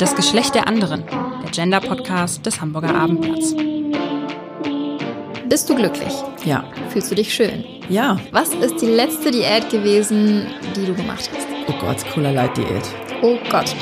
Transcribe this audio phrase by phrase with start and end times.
[0.00, 3.54] Das Geschlecht der anderen, der Gender-Podcast des Hamburger Abendblatts.
[5.46, 6.12] Bist du glücklich?
[6.44, 6.64] Ja.
[6.88, 7.64] Fühlst du dich schön?
[7.90, 8.18] Ja.
[8.32, 11.46] Was ist die letzte Diät gewesen, die du gemacht hast?
[11.68, 12.84] Oh Gott, cooler Leitdiät.
[13.20, 13.74] Oh Gott.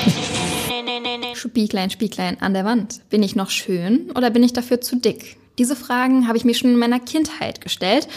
[1.35, 3.09] Spieglein, Spieglein an der Wand.
[3.09, 5.37] Bin ich noch schön oder bin ich dafür zu dick?
[5.57, 8.07] Diese Fragen habe ich mir schon in meiner Kindheit gestellt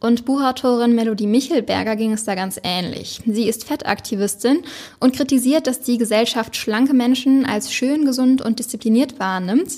[0.00, 3.20] und Buchautorin Melodie Michelberger ging es da ganz ähnlich.
[3.26, 4.62] Sie ist Fettaktivistin
[4.98, 9.70] und kritisiert, dass die Gesellschaft schlanke Menschen als schön, gesund und diszipliniert wahrnimmt,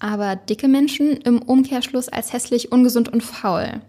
[0.00, 3.80] aber dicke Menschen im Umkehrschluss als hässlich, ungesund und faul.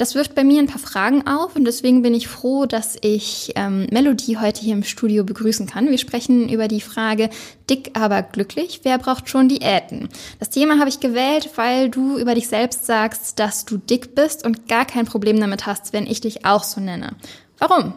[0.00, 3.52] Das wirft bei mir ein paar Fragen auf und deswegen bin ich froh, dass ich
[3.56, 5.90] ähm, Melodie heute hier im Studio begrüßen kann.
[5.90, 7.28] Wir sprechen über die Frage
[7.68, 10.08] dick aber glücklich, wer braucht schon Diäten?
[10.38, 14.42] Das Thema habe ich gewählt, weil du über dich selbst sagst, dass du dick bist
[14.42, 17.10] und gar kein Problem damit hast, wenn ich dich auch so nenne.
[17.58, 17.92] Warum?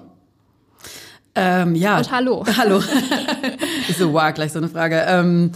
[1.35, 1.99] Ähm, ja.
[1.99, 2.43] Und hallo.
[2.57, 2.83] Hallo.
[3.97, 5.05] so, wow, gleich so eine Frage.
[5.07, 5.53] Ähm,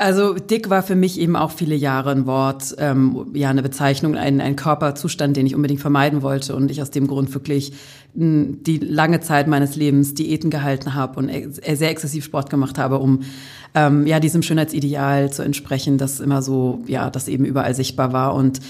[0.00, 4.16] also dick war für mich eben auch viele Jahre ein Wort, ähm, ja eine Bezeichnung,
[4.16, 7.74] ein, ein Körperzustand, den ich unbedingt vermeiden wollte und ich aus dem Grund wirklich
[8.16, 12.78] m, die lange Zeit meines Lebens Diäten gehalten habe und e sehr exzessiv Sport gemacht
[12.78, 13.20] habe, um
[13.74, 18.34] ähm, ja diesem Schönheitsideal zu entsprechen, das immer so ja das eben überall sichtbar war
[18.34, 18.60] und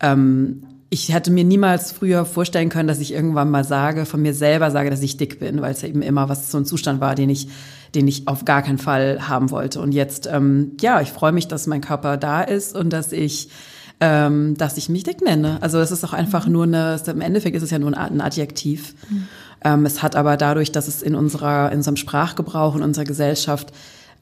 [0.00, 0.64] ähm,
[0.94, 4.70] ich hätte mir niemals früher vorstellen können, dass ich irgendwann mal sage, von mir selber
[4.70, 7.30] sage, dass ich dick bin, weil es eben immer was so ein Zustand war, den
[7.30, 7.48] ich
[7.96, 9.80] den ich auf gar keinen Fall haben wollte.
[9.80, 13.50] Und jetzt, ähm, ja, ich freue mich, dass mein Körper da ist und dass ich
[14.00, 15.58] ähm, dass ich mich dick nenne.
[15.60, 18.94] Also es ist auch einfach nur eine, im Endeffekt ist es ja nur ein Adjektiv.
[19.08, 19.28] Mhm.
[19.64, 23.72] Ähm, es hat aber dadurch, dass es in unserer, in unserem Sprachgebrauch, in unserer Gesellschaft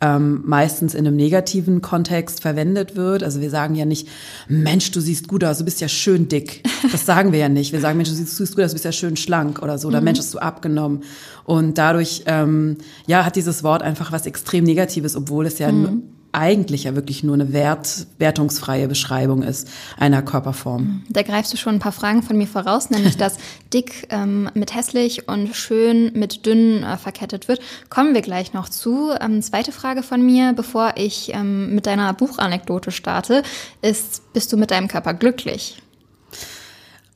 [0.02, 3.22] ähm, meistens in einem negativen Kontext verwendet wird.
[3.22, 4.08] Also wir sagen ja nicht,
[4.48, 6.62] Mensch, du siehst gut aus, du bist ja schön dick.
[6.90, 7.72] Das sagen wir ja nicht.
[7.72, 9.78] Wir sagen, Mensch, du siehst, du siehst gut aus, du bist ja schön schlank oder
[9.78, 9.86] so.
[9.88, 10.04] Oder mhm.
[10.06, 11.04] Mensch, hast du abgenommen.
[11.44, 16.02] Und dadurch, ähm, ja, hat dieses Wort einfach was extrem Negatives, obwohl es ja mhm
[16.32, 21.04] eigentlich ja wirklich nur eine wert, wertungsfreie Beschreibung ist einer Körperform.
[21.08, 23.36] Da greifst du schon ein paar Fragen von mir voraus, nämlich dass
[23.72, 27.60] dick ähm, mit hässlich und schön mit dünn äh, verkettet wird.
[27.90, 29.10] Kommen wir gleich noch zu.
[29.20, 33.42] Ähm, zweite Frage von mir, bevor ich ähm, mit deiner Buchanekdote starte,
[33.82, 35.82] ist, bist du mit deinem Körper glücklich?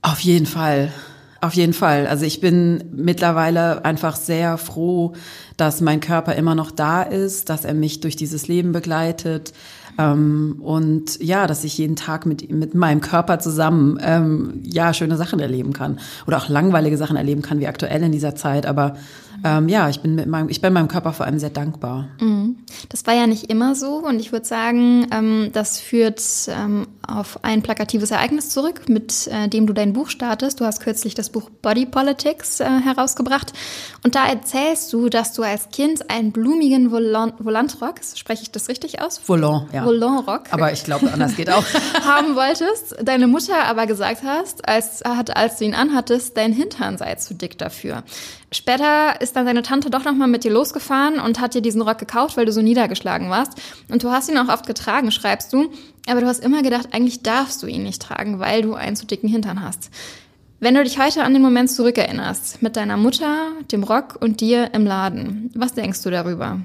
[0.02, 0.92] Auf jeden Fall.
[1.40, 2.06] Auf jeden Fall.
[2.06, 5.12] Also ich bin mittlerweile einfach sehr froh,
[5.56, 9.52] dass mein Körper immer noch da ist, dass er mich durch dieses Leben begleitet.
[9.98, 15.16] Ähm, und ja, dass ich jeden Tag mit, mit meinem Körper zusammen ähm, ja schöne
[15.16, 15.98] Sachen erleben kann.
[16.26, 18.66] Oder auch langweilige Sachen erleben kann, wie aktuell in dieser Zeit.
[18.66, 18.96] Aber
[19.44, 22.08] ähm, ja, ich bin mit meinem, ich bin meinem Körper vor allem sehr dankbar.
[22.20, 22.56] Mhm.
[22.88, 27.44] Das war ja nicht immer so und ich würde sagen, ähm, das führt ähm, auf
[27.44, 30.60] ein plakatives Ereignis zurück, mit äh, dem du dein Buch startest.
[30.60, 33.52] Du hast kürzlich das Buch Body Politics äh, herausgebracht
[34.02, 38.68] und da erzählst du, dass du als Kind einen blumigen Volant Volantrock, spreche ich das
[38.68, 39.18] richtig aus?
[39.18, 39.84] Volant, ja.
[39.84, 40.44] Volantrock.
[40.50, 41.64] Aber ich glaube, anders geht auch.
[42.04, 47.14] haben wolltest, deine Mutter aber gesagt hast, als, als du ihn anhattest, dein Hintern sei
[47.16, 48.02] zu dick dafür.
[48.52, 51.98] Später ist dann deine Tante doch nochmal mit dir losgefahren und hat dir diesen Rock
[51.98, 53.52] gekauft, weil du so niedergeschlagen warst.
[53.90, 55.70] Und du hast ihn auch oft getragen, schreibst du.
[56.06, 59.06] Aber du hast immer gedacht, eigentlich darfst du ihn nicht tragen, weil du einen zu
[59.06, 59.90] dicken Hintern hast.
[60.58, 64.72] Wenn du dich heute an den Moment zurückerinnerst, mit deiner Mutter, dem Rock und dir
[64.72, 66.60] im Laden, was denkst du darüber?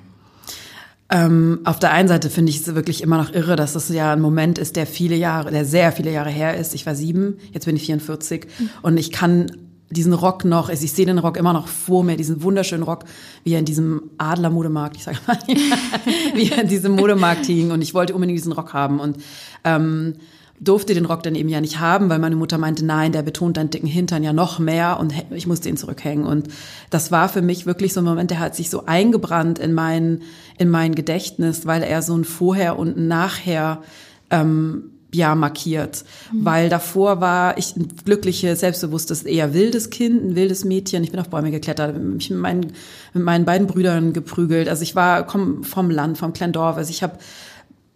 [1.10, 4.14] Ähm, auf der einen Seite finde ich es wirklich immer noch irre, dass es ja
[4.14, 6.74] ein Moment ist, der viele Jahre, der sehr viele Jahre her ist.
[6.74, 8.70] Ich war sieben, jetzt bin ich 44 mhm.
[8.82, 9.52] und ich kann
[9.92, 13.04] diesen Rock noch, also ich sehe den Rock immer noch vor mir, diesen wunderschönen Rock,
[13.44, 15.38] wie er in diesem Adler-Modemarkt, ich sage mal,
[16.36, 19.18] wie er in diesem Modemarkt hing und ich wollte unbedingt diesen Rock haben und
[19.64, 20.16] ähm,
[20.62, 23.58] durfte den Rock dann eben ja nicht haben, weil meine Mutter meinte, nein, der betont
[23.58, 26.48] deinen dicken Hintern ja noch mehr und ich musste ihn zurückhängen und
[26.90, 30.22] das war für mich wirklich so ein Moment, der hat sich so eingebrannt in mein,
[30.58, 33.82] in mein Gedächtnis, weil er so ein Vorher und ein Nachher
[34.30, 36.46] ähm, ja markiert, mhm.
[36.46, 41.04] weil davor war ich ein glückliches, selbstbewusstes, eher wildes Kind, ein wildes Mädchen.
[41.04, 42.74] Ich bin auf Bäume geklettert, mich mit meinen,
[43.14, 44.70] mit meinen beiden Brüdern geprügelt.
[44.70, 46.78] Also ich war komm vom Land, vom kleinen Dorf.
[46.78, 47.18] Also ich habe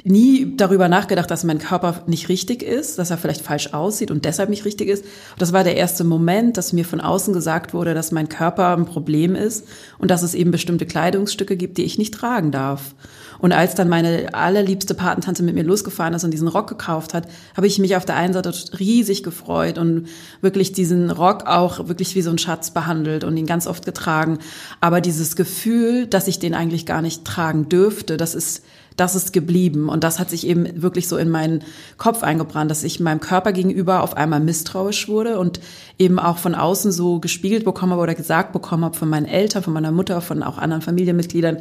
[0.06, 4.24] nie darüber nachgedacht, dass mein Körper nicht richtig ist, dass er vielleicht falsch aussieht und
[4.24, 5.04] deshalb nicht richtig ist.
[5.40, 8.86] Das war der erste Moment, dass mir von außen gesagt wurde, dass mein Körper ein
[8.86, 9.68] Problem ist
[9.98, 12.94] und dass es eben bestimmte Kleidungsstücke gibt, die ich nicht tragen darf.
[13.40, 17.28] Und als dann meine allerliebste Patentante mit mir losgefahren ist und diesen Rock gekauft hat,
[17.57, 20.07] habe ich mich auf der einen Seite riesig gefreut und
[20.40, 24.38] wirklich diesen Rock auch wirklich wie so ein Schatz behandelt und ihn ganz oft getragen.
[24.81, 28.63] Aber dieses Gefühl, dass ich den eigentlich gar nicht tragen dürfte, das ist
[28.95, 29.89] das ist geblieben.
[29.89, 31.63] Und das hat sich eben wirklich so in meinen
[31.97, 35.59] Kopf eingebrannt, dass ich meinem Körper gegenüber auf einmal misstrauisch wurde und
[35.97, 39.63] eben auch von außen so gespiegelt bekommen habe oder gesagt bekommen habe von meinen Eltern,
[39.63, 41.57] von meiner Mutter, von auch anderen Familienmitgliedern,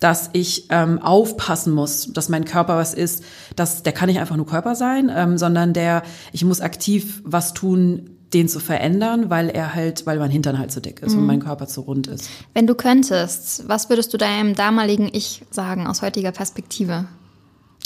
[0.00, 3.24] dass ich ähm, aufpassen muss, dass mein Körper was ist,
[3.56, 6.02] dass der kann nicht einfach nur Körper sein, ähm, sondern der,
[6.32, 10.70] ich muss aktiv was tun, den zu verändern, weil er halt, weil mein Hintern halt
[10.70, 11.20] zu dick ist mhm.
[11.20, 12.28] und mein Körper zu rund ist.
[12.52, 17.06] Wenn du könntest, was würdest du deinem damaligen Ich sagen aus heutiger Perspektive?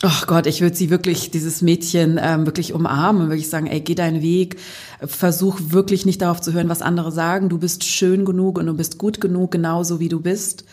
[0.03, 3.81] Ach Gott, ich würde sie wirklich, dieses Mädchen, ähm, wirklich umarmen und wirklich sagen, ey,
[3.81, 4.57] geh deinen Weg,
[5.05, 7.49] versuch wirklich nicht darauf zu hören, was andere sagen.
[7.49, 10.65] Du bist schön genug und du bist gut genug, genauso wie du bist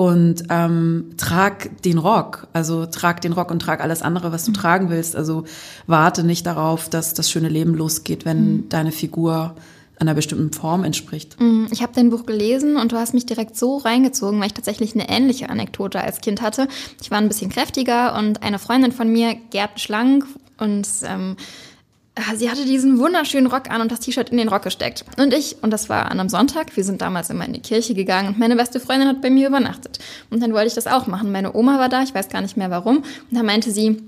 [0.00, 4.50] und ähm, trag den Rock, also trag den Rock und trag alles andere, was du
[4.50, 4.54] mhm.
[4.54, 5.14] tragen willst.
[5.14, 5.44] Also
[5.86, 8.68] warte nicht darauf, dass das schöne Leben losgeht, wenn mhm.
[8.70, 9.54] deine Figur
[9.98, 11.38] einer bestimmten Form entspricht.
[11.38, 11.68] Mhm.
[11.70, 14.94] Ich habe dein Buch gelesen und du hast mich direkt so reingezogen, weil ich tatsächlich
[14.94, 16.66] eine ähnliche Anekdote als Kind hatte.
[17.02, 20.24] Ich war ein bisschen kräftiger und eine Freundin von mir, Gerd Schlank
[20.56, 21.36] und ähm,
[22.36, 25.04] sie hatte diesen wunderschönen Rock an und das T-Shirt in den Rock gesteckt.
[25.16, 27.94] Und ich, und das war an einem Sonntag, wir sind damals immer in die Kirche
[27.94, 29.98] gegangen und meine beste Freundin hat bei mir übernachtet.
[30.30, 31.32] Und dann wollte ich das auch machen.
[31.32, 32.98] Meine Oma war da, ich weiß gar nicht mehr warum.
[32.98, 34.02] Und dann meinte sie,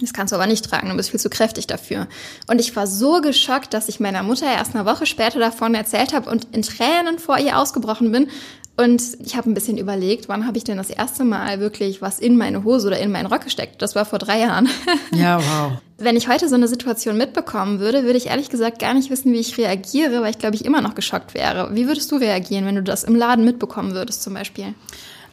[0.00, 2.08] das kannst du aber nicht tragen, du bist viel zu kräftig dafür.
[2.48, 6.12] Und ich war so geschockt, dass ich meiner Mutter erst eine Woche später davon erzählt
[6.12, 8.28] habe und in Tränen vor ihr ausgebrochen bin.
[8.76, 12.18] Und ich habe ein bisschen überlegt, wann habe ich denn das erste Mal wirklich was
[12.18, 13.80] in meine Hose oder in meinen Rock gesteckt?
[13.80, 14.68] Das war vor drei Jahren.
[15.12, 15.72] Ja, wow.
[15.98, 19.32] Wenn ich heute so eine Situation mitbekommen würde, würde ich ehrlich gesagt gar nicht wissen,
[19.32, 21.70] wie ich reagiere, weil ich glaube, ich immer noch geschockt wäre.
[21.72, 24.74] Wie würdest du reagieren, wenn du das im Laden mitbekommen würdest zum Beispiel?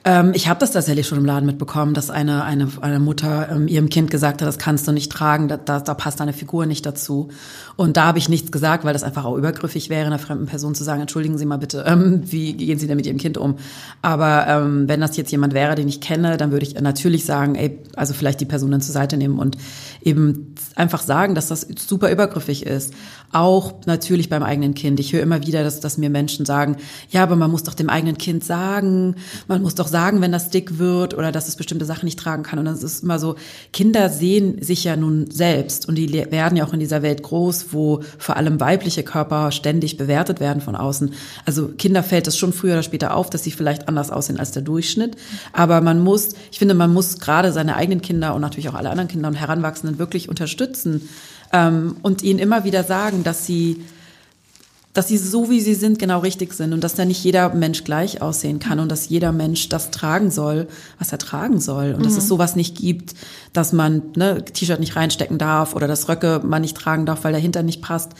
[0.04, 3.68] Ähm, ich habe das tatsächlich schon im Laden mitbekommen, dass eine, eine, eine Mutter ähm,
[3.68, 6.66] ihrem Kind gesagt hat, das kannst du nicht tragen, da, da, da passt deine Figur
[6.66, 7.30] nicht dazu.
[7.76, 10.74] Und da habe ich nichts gesagt, weil das einfach auch übergriffig wäre, einer fremden Person
[10.74, 13.58] zu sagen, entschuldigen Sie mal bitte, ähm, wie gehen Sie denn mit Ihrem Kind um?
[14.02, 17.54] Aber ähm, wenn das jetzt jemand wäre, den ich kenne, dann würde ich natürlich sagen,
[17.54, 19.58] ey, also vielleicht die Person dann zur Seite nehmen und
[20.02, 22.94] eben einfach sagen, dass das super übergriffig ist.
[23.32, 25.00] Auch natürlich beim eigenen Kind.
[25.00, 26.78] Ich höre immer wieder, dass, dass mir Menschen sagen,
[27.10, 29.16] ja, aber man muss doch dem eigenen Kind sagen,
[29.48, 32.44] man muss doch sagen, wenn das dick wird oder dass es bestimmte Sachen nicht tragen
[32.44, 32.58] kann.
[32.58, 33.36] Und das ist immer so,
[33.72, 37.68] Kinder sehen sich ja nun selbst und die werden ja auch in dieser Welt groß,
[37.72, 41.14] wo vor allem weibliche Körper ständig bewertet werden von außen.
[41.46, 44.52] Also Kinder fällt es schon früher oder später auf, dass sie vielleicht anders aussehen als
[44.52, 45.18] der Durchschnitt.
[45.54, 48.90] Aber man muss, ich finde, man muss gerade seine eigenen Kinder und natürlich auch alle
[48.90, 51.10] anderen Kinder und Heranwachsenden wirklich unterstützen
[51.54, 53.84] ähm, und ihnen immer wieder sagen, dass sie
[54.94, 57.84] dass sie so wie sie sind genau richtig sind und dass da nicht jeder Mensch
[57.84, 60.68] gleich aussehen kann und dass jeder Mensch das tragen soll,
[61.00, 62.04] was er tragen soll und mhm.
[62.04, 62.30] dass es mhm.
[62.30, 63.14] sowas nicht gibt,
[63.54, 67.32] dass man ne, T-Shirt nicht reinstecken darf oder dass Röcke man nicht tragen darf, weil
[67.32, 68.12] der Hinter nicht passt.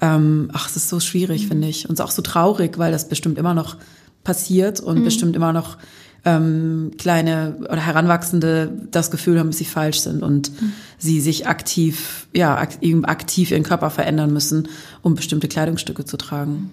[0.00, 1.48] Ähm, ach, es ist so schwierig, mhm.
[1.48, 3.76] finde ich und auch so traurig, weil das bestimmt immer noch
[4.24, 5.04] passiert und mhm.
[5.04, 5.78] bestimmt immer noch
[6.24, 10.72] ähm, kleine oder Heranwachsende das Gefühl haben, dass sie falsch sind und mhm.
[10.98, 14.68] sie sich aktiv, ja, aktiv ihren Körper verändern müssen,
[15.02, 16.70] um bestimmte Kleidungsstücke zu tragen.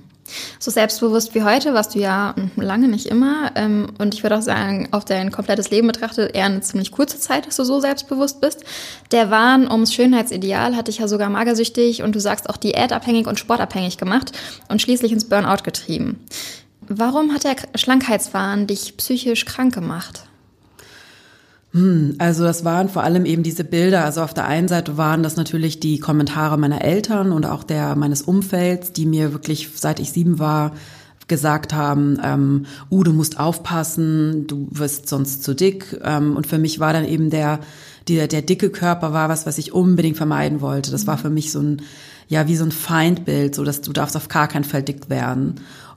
[0.59, 3.51] So selbstbewusst wie heute warst du ja lange nicht immer.
[3.55, 7.19] Ähm, und ich würde auch sagen, auf dein komplettes Leben betrachtet eher eine ziemlich kurze
[7.19, 8.63] Zeit, dass du so selbstbewusst bist.
[9.11, 13.39] Der Wahn ums Schönheitsideal hat dich ja sogar magersüchtig und du sagst auch diätabhängig und
[13.39, 14.31] sportabhängig gemacht
[14.67, 16.19] und schließlich ins Burnout getrieben.
[16.87, 20.25] Warum hat der Schlankheitswahn dich psychisch krank gemacht?
[21.71, 24.05] Hm, also das waren vor allem eben diese Bilder.
[24.05, 27.95] Also auf der einen Seite waren das natürlich die Kommentare meiner Eltern und auch der
[27.95, 30.71] meines Umfelds, die mir wirklich seit ich sieben war
[31.27, 35.99] gesagt haben, ähm, uh, du musst aufpassen, du wirst sonst zu dick.
[36.03, 37.61] Ähm, und für mich war dann eben der,
[38.07, 40.91] der, der dicke Körper war was, was ich unbedingt vermeiden wollte.
[40.91, 41.81] Das war für mich so ein,
[42.27, 45.55] ja, wie so ein Feindbild, so dass du darfst auf gar keinen Fall dick werden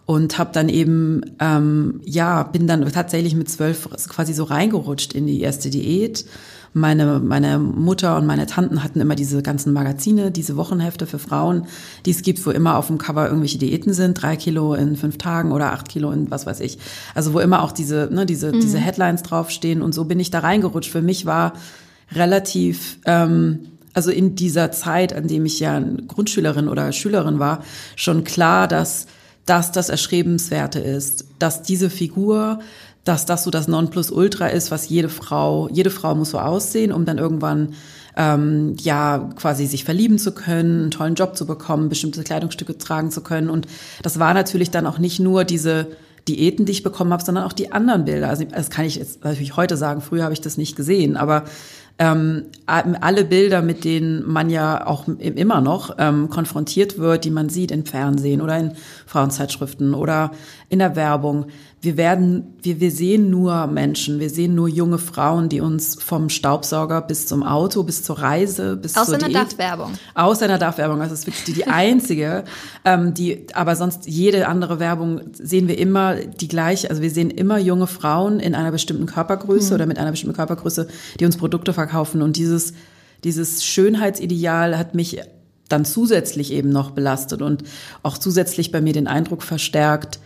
[0.08, 5.26] und habe dann eben ähm, ja bin dann tatsächlich mit zwölf quasi so reingerutscht in
[5.26, 6.24] die erste Diät.
[6.72, 11.66] Meine meine Mutter und meine Tanten hatten immer diese ganzen Magazine, diese Wochenhefte für Frauen,
[12.06, 15.18] die es gibt, wo immer auf dem Cover irgendwelche Diäten sind, drei Kilo in fünf
[15.18, 16.78] Tagen oder acht Kilo in was weiß ich.
[17.14, 18.60] Also wo immer auch diese ne, diese mhm.
[18.60, 20.90] diese Headlines draufstehen und so bin ich da reingerutscht.
[20.90, 21.52] Für mich war
[22.12, 23.58] relativ ähm,
[23.92, 27.62] also in dieser Zeit, an dem ich ja Grundschülerin oder Schülerin war,
[27.94, 29.06] schon klar, dass
[29.48, 32.60] dass das Erschrebenswerte ist, dass diese Figur,
[33.04, 37.06] dass das so das Nonplusultra ist, was jede Frau, jede Frau muss so aussehen, um
[37.06, 37.74] dann irgendwann
[38.16, 43.10] ähm, ja quasi sich verlieben zu können, einen tollen Job zu bekommen, bestimmte Kleidungsstücke tragen
[43.10, 43.48] zu können.
[43.48, 43.66] Und
[44.02, 45.86] das war natürlich dann auch nicht nur diese
[46.28, 48.28] Diäten, die ich bekommen habe, sondern auch die anderen Bilder.
[48.28, 50.02] Also das kann ich jetzt natürlich heute sagen.
[50.02, 51.44] Früher habe ich das nicht gesehen, aber
[51.98, 57.48] ähm, alle Bilder, mit denen man ja auch immer noch ähm, konfrontiert wird, die man
[57.48, 58.72] sieht im Fernsehen oder in
[59.06, 60.30] Frauenzeitschriften oder
[60.68, 61.46] in der Werbung,
[61.80, 66.28] wir werden, wir, wir sehen nur Menschen, wir sehen nur junge Frauen, die uns vom
[66.28, 69.92] Staubsauger bis zum Auto, bis zur Reise, bis Außer zur einer Diät- Dach-Werbung.
[70.14, 72.44] Außer einer Dach-Werbung, das ist wirklich die, die einzige,
[72.84, 77.30] ähm, die, aber sonst jede andere Werbung sehen wir immer die gleiche, also wir sehen
[77.30, 80.88] immer junge Frauen in einer bestimmten Körpergröße oder mit einer bestimmten Körpergröße,
[81.20, 81.87] die uns Produkte verkaufen
[82.22, 82.72] und dieses,
[83.24, 85.20] dieses Schönheitsideal hat mich
[85.68, 87.62] dann zusätzlich eben noch belastet und
[88.02, 90.18] auch zusätzlich bei mir den Eindruck verstärkt,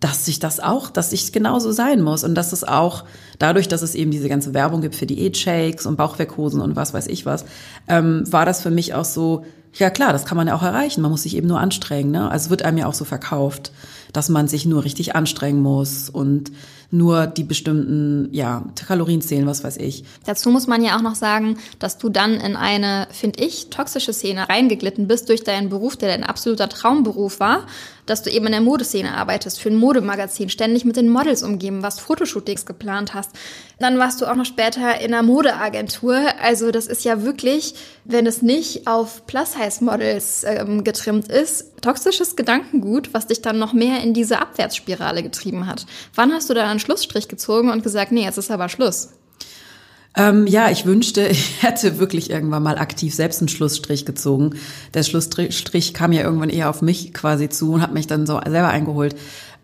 [0.00, 3.04] dass sich das auch, dass ich genauso sein muss und dass es auch
[3.38, 7.06] dadurch, dass es eben diese ganze Werbung gibt für Diät-Shakes und Bauchwerkhosen und was weiß
[7.06, 7.44] ich was,
[7.88, 11.00] ähm, war das für mich auch so, ja klar, das kann man ja auch erreichen,
[11.00, 12.10] man muss sich eben nur anstrengen.
[12.10, 12.30] Ne?
[12.30, 13.72] Also wird einem ja auch so verkauft,
[14.12, 16.52] dass man sich nur richtig anstrengen muss und
[16.90, 20.04] nur die bestimmten, ja, Kalorien zählen, was weiß ich.
[20.26, 24.12] Dazu muss man ja auch noch sagen, dass du dann in eine, finde ich, toxische
[24.12, 27.66] Szene reingeglitten bist durch deinen Beruf, der dein absoluter Traumberuf war,
[28.06, 31.82] dass du eben in der Modeszene arbeitest, für ein Modemagazin, ständig mit den Models umgeben,
[31.82, 33.30] was Fotoshootings geplant hast.
[33.78, 36.16] Dann warst du auch noch später in einer Modeagentur.
[36.42, 37.74] Also das ist ja wirklich,
[38.04, 44.02] wenn es nicht auf Plus-Size-Models ähm, getrimmt ist, toxisches Gedankengut, was dich dann noch mehr
[44.02, 45.86] in diese Abwärtsspirale getrieben hat.
[46.14, 49.10] Wann hast du da einen Schlussstrich gezogen und gesagt, nee, jetzt ist aber Schluss?
[50.16, 54.56] Ähm, ja, ich wünschte, ich hätte wirklich irgendwann mal aktiv selbst einen Schlussstrich gezogen.
[54.94, 58.40] Der Schlussstrich kam ja irgendwann eher auf mich quasi zu und hat mich dann so
[58.44, 59.16] selber eingeholt.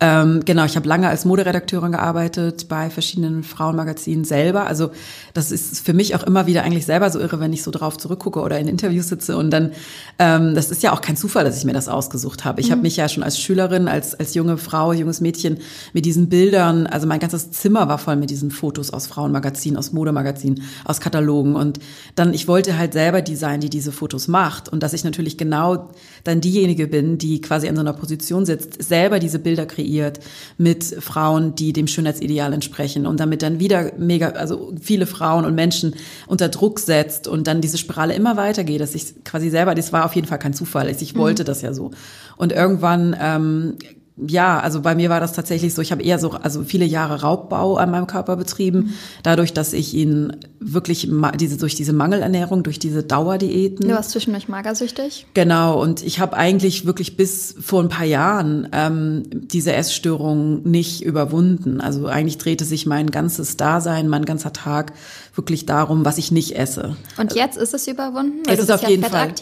[0.02, 4.66] Ähm, genau, ich habe lange als Moderedakteurin gearbeitet bei verschiedenen Frauenmagazinen selber.
[4.66, 4.90] Also
[5.35, 7.99] das ist für mich auch immer wieder eigentlich selber so irre, wenn ich so drauf
[7.99, 9.37] zurückgucke oder in Interviews sitze.
[9.37, 9.73] Und dann,
[10.19, 12.62] ähm, das ist ja auch kein Zufall, dass ich mir das ausgesucht habe.
[12.62, 12.73] Ich Mhm.
[12.73, 15.59] habe mich ja schon als Schülerin, als, als junge Frau, junges Mädchen
[15.92, 19.92] mit diesen Bildern, also mein ganzes Zimmer war voll mit diesen Fotos aus Frauenmagazinen, aus
[19.92, 21.57] Modemagazinen, aus Katalogen.
[21.57, 21.78] Und
[22.14, 24.71] dann, ich wollte halt selber die sein, die diese Fotos macht.
[24.71, 25.90] Und dass ich natürlich genau
[26.25, 30.21] dann diejenige bin, die quasi in so einer Position sitzt, selber diese Bilder kreiert
[30.59, 35.55] mit Frauen, die dem Schönheitsideal entsprechen und damit dann wieder mega, also viele Frauen und
[35.55, 35.95] Menschen
[36.27, 40.05] unter Druck setzt und dann diese Spirale immer weitergeht, dass ich quasi selber, das war
[40.05, 41.91] auf jeden Fall kein Zufall, ich wollte das ja so.
[42.37, 43.77] Und irgendwann ähm,
[44.27, 47.23] ja, also bei mir war das tatsächlich so, ich habe eher so, also viele Jahre
[47.23, 52.79] Raubbau an meinem Körper betrieben, dadurch, dass ich ihn wirklich, diese, durch diese Mangelernährung, durch
[52.79, 53.89] diese Dauerdiäten.
[53.89, 55.27] Du warst zwischendurch magersüchtig.
[55.35, 61.03] Genau, und ich habe eigentlich wirklich bis vor ein paar Jahren ähm, diese Essstörung nicht
[61.03, 61.81] überwunden.
[61.81, 64.93] Also eigentlich drehte sich mein ganzes Dasein, mein ganzer Tag
[65.35, 66.97] wirklich darum, was ich nicht esse.
[67.17, 68.41] Und jetzt ist es überwunden?
[68.41, 69.33] Es du ist bist auf ja jeden Fall.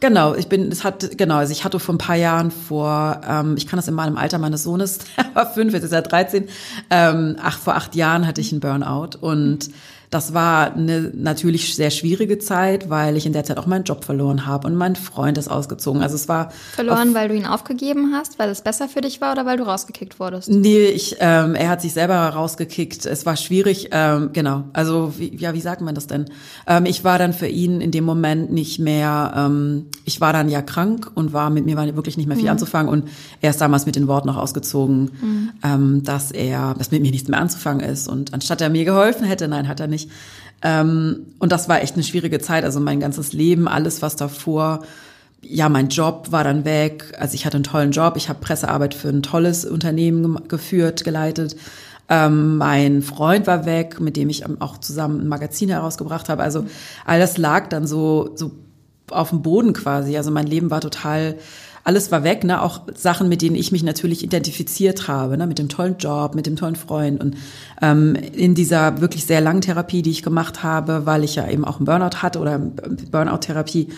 [0.00, 3.54] Genau, ich bin, es hat, genau, also ich hatte vor ein paar Jahren vor, ähm,
[3.56, 6.48] ich kann das in meinem Alter meines Sohnes, er war fünf, jetzt ist er 13,
[6.90, 9.70] ähm, ach, vor acht Jahren hatte ich einen Burnout und
[10.16, 14.02] das war eine natürlich sehr schwierige Zeit, weil ich in der Zeit auch meinen Job
[14.02, 16.00] verloren habe und mein Freund ist ausgezogen.
[16.00, 19.32] Also es war Verloren, weil du ihn aufgegeben hast, weil es besser für dich war
[19.32, 20.48] oder weil du rausgekickt wurdest?
[20.48, 23.04] Nee, ich, ähm, er hat sich selber rausgekickt.
[23.04, 24.64] Es war schwierig, ähm, genau.
[24.72, 26.24] Also, wie, ja, wie sagt man das denn?
[26.66, 30.48] Ähm, ich war dann für ihn in dem Moment nicht mehr, ähm, ich war dann
[30.48, 33.10] ja krank und war mit mir war wirklich nicht mehr viel anzufangen und
[33.42, 37.28] er ist damals mit den Worten noch ausgezogen, ähm, dass er, dass mit mir nichts
[37.28, 40.05] mehr anzufangen ist und anstatt er mir geholfen hätte, nein, hat er nicht.
[40.62, 42.64] Ähm, und das war echt eine schwierige Zeit.
[42.64, 44.82] Also mein ganzes Leben, alles was davor
[45.48, 47.14] ja, mein Job war dann weg.
[47.18, 48.16] Also ich hatte einen tollen Job.
[48.16, 51.56] Ich habe Pressearbeit für ein tolles Unternehmen geführt, geleitet.
[52.08, 56.42] Ähm, mein Freund war weg, mit dem ich ähm, auch zusammen ein Magazin herausgebracht habe.
[56.42, 56.66] Also
[57.04, 58.52] all das lag dann so, so
[59.10, 60.16] auf dem Boden quasi.
[60.16, 61.36] Also mein Leben war total,
[61.86, 62.60] alles war weg, ne?
[62.62, 65.46] Auch Sachen, mit denen ich mich natürlich identifiziert habe, ne?
[65.46, 67.36] Mit dem tollen Job, mit dem tollen Freund und
[67.80, 71.64] ähm, in dieser wirklich sehr langen Therapie, die ich gemacht habe, weil ich ja eben
[71.64, 73.90] auch einen Burnout hatte oder Burnout-Therapie,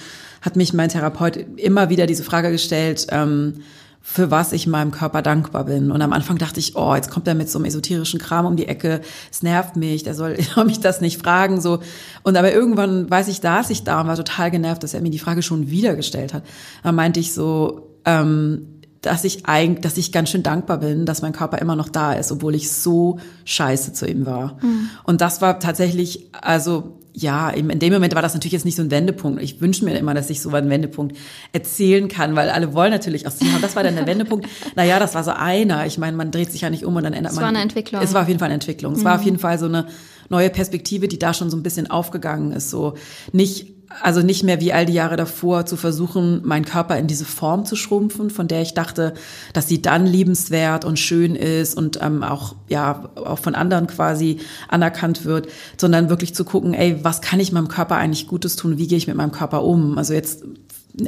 [0.42, 3.62] hat mich mein Therapeut immer wieder diese Frage gestellt, ähm,
[4.10, 5.90] für was ich meinem Körper dankbar bin.
[5.90, 8.56] Und am Anfang dachte ich, oh, jetzt kommt er mit so einem esoterischen Kram um
[8.56, 11.80] die Ecke, es nervt mich, der soll soll mich das nicht fragen, so.
[12.22, 15.10] Und aber irgendwann weiß ich, da ich da und war total genervt, dass er mir
[15.10, 16.42] die Frage schon wieder gestellt hat.
[16.82, 21.20] Dann meinte ich so, ähm, dass ich eigentlich, dass ich ganz schön dankbar bin, dass
[21.20, 24.58] mein Körper immer noch da ist, obwohl ich so scheiße zu ihm war.
[25.04, 28.82] Und das war tatsächlich, also ja, in dem Moment war das natürlich jetzt nicht so
[28.82, 29.42] ein Wendepunkt.
[29.42, 31.16] Ich wünsche mir immer, dass ich so einen Wendepunkt
[31.52, 34.46] erzählen kann, weil alle wollen natürlich auch sehen, das war dann der Wendepunkt.
[34.76, 35.86] Naja, das war so einer.
[35.86, 37.42] Ich meine, man dreht sich ja nicht um und dann ändert Es man.
[37.42, 38.00] war eine Entwicklung.
[38.02, 38.92] Es war auf jeden Fall eine Entwicklung.
[38.92, 39.86] Es war auf jeden Fall so eine
[40.28, 42.70] neue Perspektive, die da schon so ein bisschen aufgegangen ist.
[42.70, 42.94] So
[43.32, 47.24] nicht also nicht mehr wie all die Jahre davor zu versuchen, meinen Körper in diese
[47.24, 49.14] Form zu schrumpfen, von der ich dachte,
[49.52, 54.40] dass sie dann liebenswert und schön ist und ähm, auch ja auch von anderen quasi
[54.68, 58.78] anerkannt wird, sondern wirklich zu gucken, ey, was kann ich meinem Körper eigentlich Gutes tun?
[58.78, 59.96] Wie gehe ich mit meinem Körper um?
[59.96, 60.44] Also jetzt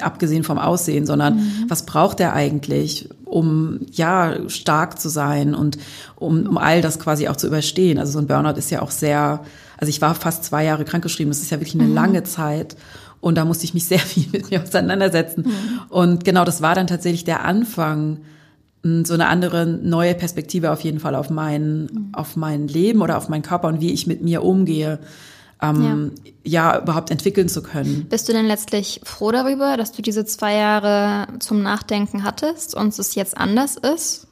[0.01, 3.09] abgesehen vom Aussehen, sondern was braucht er eigentlich?
[3.31, 5.79] um ja stark zu sein und
[6.17, 7.99] um, um all das quasi auch zu überstehen.
[7.99, 9.45] Also so ein Burnout ist ja auch sehr,
[9.79, 11.95] also ich war fast zwei Jahre krankgeschrieben, das ist ja wirklich eine mhm.
[11.95, 12.77] lange Zeit.
[13.21, 15.45] Und da musste ich mich sehr viel mit mir auseinandersetzen.
[15.47, 15.81] Mhm.
[15.89, 18.19] Und genau das war dann tatsächlich der Anfang,
[18.83, 22.09] so eine andere neue Perspektive auf jeden Fall auf mein, mhm.
[22.13, 24.99] auf mein Leben oder auf meinen Körper und wie ich mit mir umgehe
[25.63, 26.13] ähm,
[26.45, 26.73] ja.
[26.73, 28.07] ja überhaupt entwickeln zu können.
[28.09, 32.99] Bist du denn letztlich froh darüber, dass du diese zwei Jahre zum Nachdenken hattest und
[32.99, 34.27] es jetzt anders ist?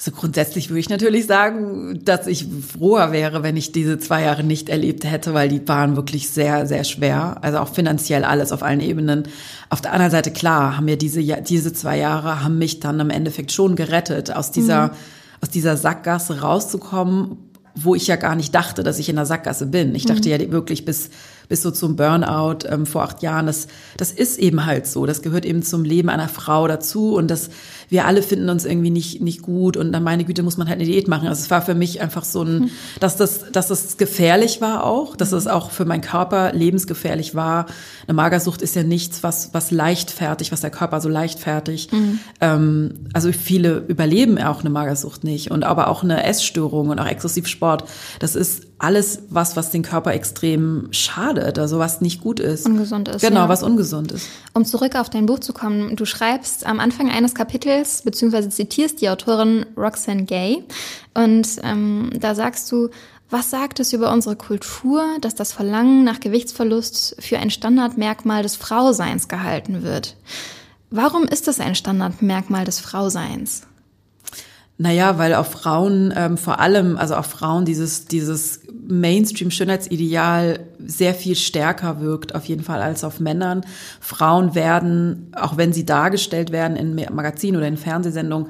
[0.00, 4.42] Also grundsätzlich würde ich natürlich sagen, dass ich froher wäre, wenn ich diese zwei Jahre
[4.42, 7.36] nicht erlebt hätte, weil die waren wirklich sehr, sehr schwer.
[7.42, 9.24] Also auch finanziell alles auf allen Ebenen.
[9.68, 13.10] Auf der anderen Seite, klar, haben mir diese, diese zwei Jahre, haben mich dann im
[13.10, 14.92] Endeffekt schon gerettet, aus dieser, mhm.
[15.42, 19.66] aus dieser Sackgasse rauszukommen, wo ich ja gar nicht dachte, dass ich in der Sackgasse
[19.66, 19.94] bin.
[19.94, 20.40] Ich dachte mhm.
[20.40, 21.10] ja wirklich bis
[21.50, 23.46] bis so zum Burnout ähm, vor acht Jahren.
[23.46, 23.66] Das,
[23.96, 25.04] das ist eben halt so.
[25.04, 27.50] Das gehört eben zum Leben einer Frau dazu und das,
[27.88, 30.78] wir alle finden uns irgendwie nicht, nicht gut und dann meine Güte muss man halt
[30.78, 31.26] eine Diät machen.
[31.26, 32.70] Also es war für mich einfach so ein, mhm.
[33.00, 37.66] dass das, dass das gefährlich war auch, dass es auch für meinen Körper lebensgefährlich war.
[38.06, 41.90] Eine Magersucht ist ja nichts, was, was leichtfertig, was der Körper so leichtfertig.
[41.90, 42.20] Mhm.
[42.40, 47.08] Ähm, also viele überleben auch eine Magersucht nicht und aber auch eine Essstörung und auch
[47.08, 47.86] Exzessivsport.
[48.20, 52.66] Das ist alles was, was den Körper extrem schadet, also was nicht gut ist.
[52.66, 53.20] Ungesund ist.
[53.20, 53.48] Genau, ja.
[53.48, 54.26] was ungesund ist.
[54.54, 59.02] Um zurück auf dein Buch zu kommen, du schreibst am Anfang eines Kapitels, beziehungsweise zitierst
[59.02, 60.64] die Autorin Roxanne Gay.
[61.12, 62.88] Und ähm, da sagst du,
[63.28, 68.56] was sagt es über unsere Kultur, dass das Verlangen nach Gewichtsverlust für ein Standardmerkmal des
[68.56, 70.16] Frauseins gehalten wird?
[70.90, 73.66] Warum ist es ein Standardmerkmal des Frauseins?
[74.80, 81.36] Naja, weil auf Frauen ähm, vor allem, also auf Frauen dieses, dieses Mainstream-Schönheitsideal sehr viel
[81.36, 83.60] stärker wirkt, auf jeden Fall als auf Männern.
[84.00, 88.46] Frauen werden, auch wenn sie dargestellt werden in Magazinen oder in Fernsehsendungen,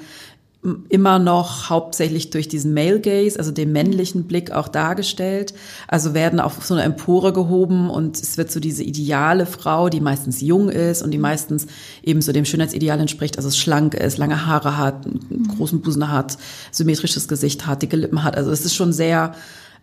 [0.91, 5.55] immer noch hauptsächlich durch diesen Male Gaze, also den männlichen Blick auch dargestellt.
[5.89, 10.03] Also werden auf so eine Empore gehoben und es wird so diese ideale Frau, die
[10.03, 11.67] meistens jung ist und die meistens
[12.03, 16.37] eben so dem Schönheitsideal entspricht, also schlank ist, lange Haare hat, einen großen Busen hat,
[16.73, 18.37] symmetrisches Gesicht hat, dicke Lippen hat.
[18.37, 19.35] Also es ist schon sehr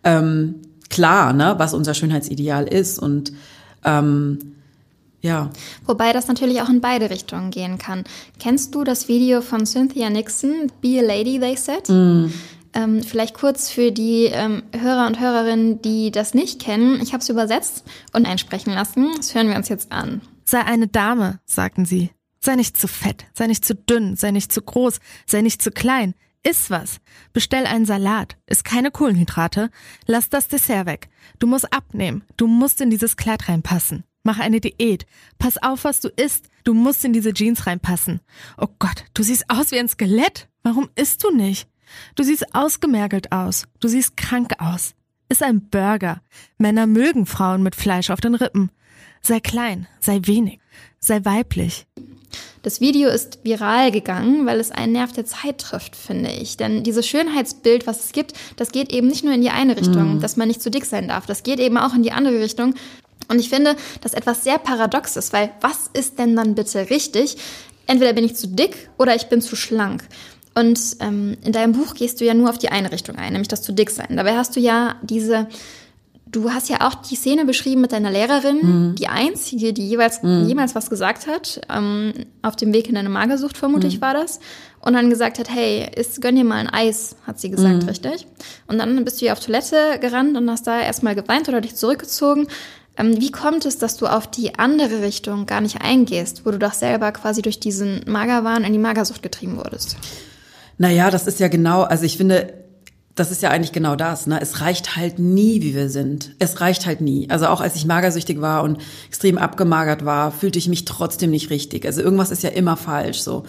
[0.04, 0.56] ähm,
[0.90, 3.32] klar, ne, was unser Schönheitsideal ist und
[3.84, 4.38] ähm,
[5.20, 5.50] ja.
[5.84, 8.04] Wobei das natürlich auch in beide Richtungen gehen kann.
[8.38, 11.88] Kennst du das Video von Cynthia Nixon, Be a Lady, They Said?
[11.88, 12.32] Mm.
[12.74, 17.00] Ähm, vielleicht kurz für die ähm, Hörer und Hörerinnen, die das nicht kennen.
[17.02, 19.08] Ich habe es übersetzt und einsprechen lassen.
[19.16, 20.20] Das hören wir uns jetzt an.
[20.44, 22.10] Sei eine Dame, sagten sie.
[22.40, 25.70] Sei nicht zu fett, sei nicht zu dünn, sei nicht zu groß, sei nicht zu
[25.70, 26.14] klein.
[26.44, 27.00] Iss was.
[27.32, 28.36] Bestell einen Salat.
[28.46, 29.70] Iss keine Kohlenhydrate.
[30.06, 31.08] Lass das Dessert weg.
[31.38, 32.22] Du musst abnehmen.
[32.36, 34.04] Du musst in dieses Kleid reinpassen.
[34.22, 35.06] Mach eine Diät.
[35.38, 36.48] Pass auf, was du isst.
[36.64, 38.20] Du musst in diese Jeans reinpassen.
[38.58, 40.48] Oh Gott, du siehst aus wie ein Skelett.
[40.62, 41.68] Warum isst du nicht?
[42.14, 43.64] Du siehst ausgemergelt aus.
[43.80, 44.94] Du siehst krank aus.
[45.28, 46.20] Iss ein Burger.
[46.58, 48.70] Männer mögen Frauen mit Fleisch auf den Rippen.
[49.20, 50.60] Sei klein, sei wenig,
[51.00, 51.86] sei weiblich.
[52.62, 56.56] Das Video ist viral gegangen, weil es einen Nerv der Zeit trifft, finde ich.
[56.56, 60.16] Denn dieses Schönheitsbild, was es gibt, das geht eben nicht nur in die eine Richtung,
[60.16, 60.20] mm.
[60.20, 61.26] dass man nicht zu dick sein darf.
[61.26, 62.74] Das geht eben auch in die andere Richtung,
[63.28, 67.36] und ich finde, dass etwas sehr paradox ist, weil was ist denn dann bitte richtig?
[67.86, 70.04] Entweder bin ich zu dick oder ich bin zu schlank.
[70.54, 73.48] Und ähm, in deinem Buch gehst du ja nur auf die eine Richtung ein, nämlich
[73.48, 74.16] das zu dick sein.
[74.16, 75.46] Dabei hast du ja diese,
[76.26, 78.94] du hast ja auch die Szene beschrieben mit deiner Lehrerin, mhm.
[78.96, 80.48] die einzige, die jeweils mhm.
[80.48, 82.12] jemals was gesagt hat, ähm,
[82.42, 84.00] auf dem Weg in deine Magersucht vermutlich mhm.
[84.00, 84.40] war das,
[84.80, 87.88] und dann gesagt hat, hey, ist, gönn dir mal ein Eis, hat sie gesagt, mhm.
[87.88, 88.26] richtig?
[88.66, 91.74] Und dann bist du ja auf Toilette gerannt und hast da erstmal geweint oder dich
[91.74, 92.46] zurückgezogen.
[92.98, 96.58] Ähm, wie kommt es, dass du auf die andere Richtung gar nicht eingehst, wo du
[96.58, 99.96] doch selber quasi durch diesen Magerwahn in die Magersucht getrieben wurdest?
[100.76, 102.54] Naja, das ist ja genau, also ich finde,
[103.14, 104.26] das ist ja eigentlich genau das.
[104.26, 104.40] Ne?
[104.40, 106.34] Es reicht halt nie, wie wir sind.
[106.38, 107.28] Es reicht halt nie.
[107.30, 111.50] Also auch als ich magersüchtig war und extrem abgemagert war, fühlte ich mich trotzdem nicht
[111.50, 111.84] richtig.
[111.84, 113.44] Also irgendwas ist ja immer falsch so.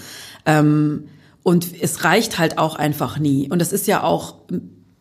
[0.46, 1.06] Ähm,
[1.44, 3.50] und es reicht halt auch einfach nie.
[3.50, 4.36] Und das ist ja auch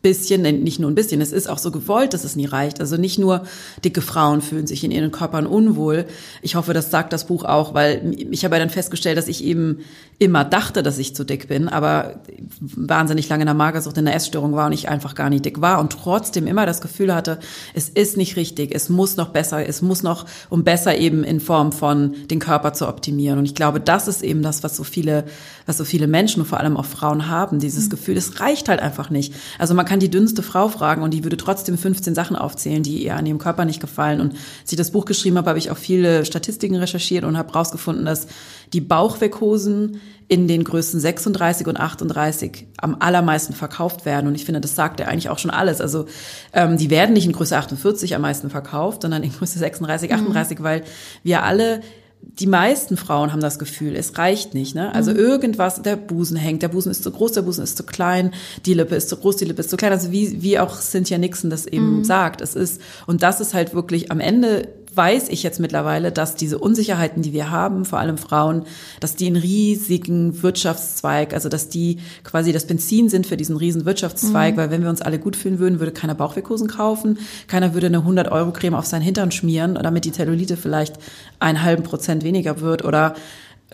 [0.01, 2.79] bisschen, nicht nur ein bisschen, es ist auch so gewollt, dass es nie reicht.
[2.79, 3.43] Also nicht nur
[3.83, 6.05] dicke Frauen fühlen sich in ihren Körpern unwohl.
[6.41, 9.43] Ich hoffe, das sagt das Buch auch, weil ich habe ja dann festgestellt, dass ich
[9.43, 9.79] eben
[10.17, 12.21] immer dachte, dass ich zu dick bin, aber
[12.59, 15.61] wahnsinnig lange in der Magersucht, in der Essstörung war und ich einfach gar nicht dick
[15.61, 17.39] war und trotzdem immer das Gefühl hatte,
[17.73, 21.39] es ist nicht richtig, es muss noch besser, es muss noch, um besser eben in
[21.39, 23.39] Form von den Körper zu optimieren.
[23.39, 25.23] Und ich glaube, das ist eben das, was so viele,
[25.65, 27.89] was so viele Menschen und vor allem auch Frauen haben, dieses mhm.
[27.91, 29.33] Gefühl, es reicht halt einfach nicht.
[29.57, 33.03] Also man kann die dünnste Frau fragen und die würde trotzdem 15 Sachen aufzählen, die
[33.03, 34.21] ihr an ihrem Körper nicht gefallen.
[34.21, 37.51] Und als ich das Buch geschrieben habe, habe ich auch viele Statistiken recherchiert und habe
[37.51, 38.27] rausgefunden, dass
[38.71, 44.27] die Bauchweghosen in den Größen 36 und 38 am allermeisten verkauft werden.
[44.27, 45.81] Und ich finde, das sagt ja eigentlich auch schon alles.
[45.81, 46.05] Also
[46.53, 50.59] ähm, die werden nicht in Größe 48 am meisten verkauft, sondern in Größe 36, 38,
[50.59, 50.63] mhm.
[50.63, 50.83] weil
[51.23, 51.81] wir alle
[52.21, 54.75] die meisten Frauen haben das Gefühl, es reicht nicht.
[54.75, 54.93] Ne?
[54.93, 55.17] Also mhm.
[55.17, 58.33] irgendwas, der Busen hängt, der Busen ist zu groß, der Busen ist zu klein,
[58.65, 59.91] die Lippe ist zu groß, die Lippe ist zu klein.
[59.91, 62.03] Also wie, wie auch Cynthia Nixon das eben mhm.
[62.03, 64.67] sagt, es ist, und das ist halt wirklich am Ende
[64.99, 68.63] weiß ich jetzt mittlerweile, dass diese Unsicherheiten, die wir haben, vor allem Frauen,
[68.99, 73.85] dass die einen riesigen Wirtschaftszweig, also dass die quasi das Benzin sind für diesen riesen
[73.85, 74.57] Wirtschaftszweig, mhm.
[74.59, 77.99] weil wenn wir uns alle gut fühlen würden, würde keiner Bauchweghosen kaufen, keiner würde eine
[77.99, 80.97] 100 Euro Creme auf seinen Hintern schmieren, damit die Zellulite vielleicht
[81.39, 83.15] einen halben Prozent weniger wird oder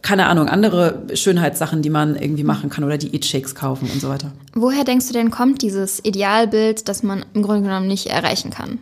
[0.03, 4.09] keine Ahnung, andere Schönheitssachen, die man irgendwie machen kann oder die Eat-Shakes kaufen und so
[4.09, 4.31] weiter.
[4.53, 8.77] Woher denkst du denn kommt dieses Idealbild, das man im Grunde genommen nicht erreichen kann?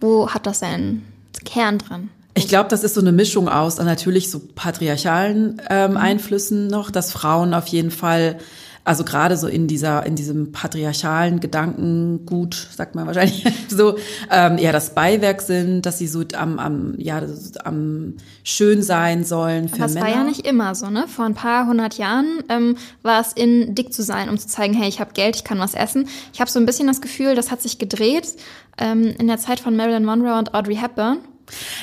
[0.00, 1.04] Wo hat das seinen
[1.44, 2.10] Kern dran?
[2.34, 5.96] Ich glaube, das ist so eine Mischung aus natürlich so patriarchalen ähm, mhm.
[5.96, 8.38] Einflüssen noch, dass Frauen auf jeden Fall
[8.86, 13.98] also gerade so in dieser, in diesem patriarchalen Gedankengut, sagt man wahrscheinlich so,
[14.30, 17.20] ähm, ja, das Beiwerk sind, dass sie so am, am, ja,
[17.64, 20.06] am schön sein sollen für Aber das Männer.
[20.06, 21.08] war ja nicht immer so, ne?
[21.08, 24.72] Vor ein paar hundert Jahren ähm, war es in, dick zu sein, um zu zeigen,
[24.72, 26.06] hey, ich habe Geld, ich kann was essen.
[26.32, 28.36] Ich habe so ein bisschen das Gefühl, das hat sich gedreht
[28.78, 31.18] ähm, in der Zeit von Marilyn Monroe und Audrey Hepburn.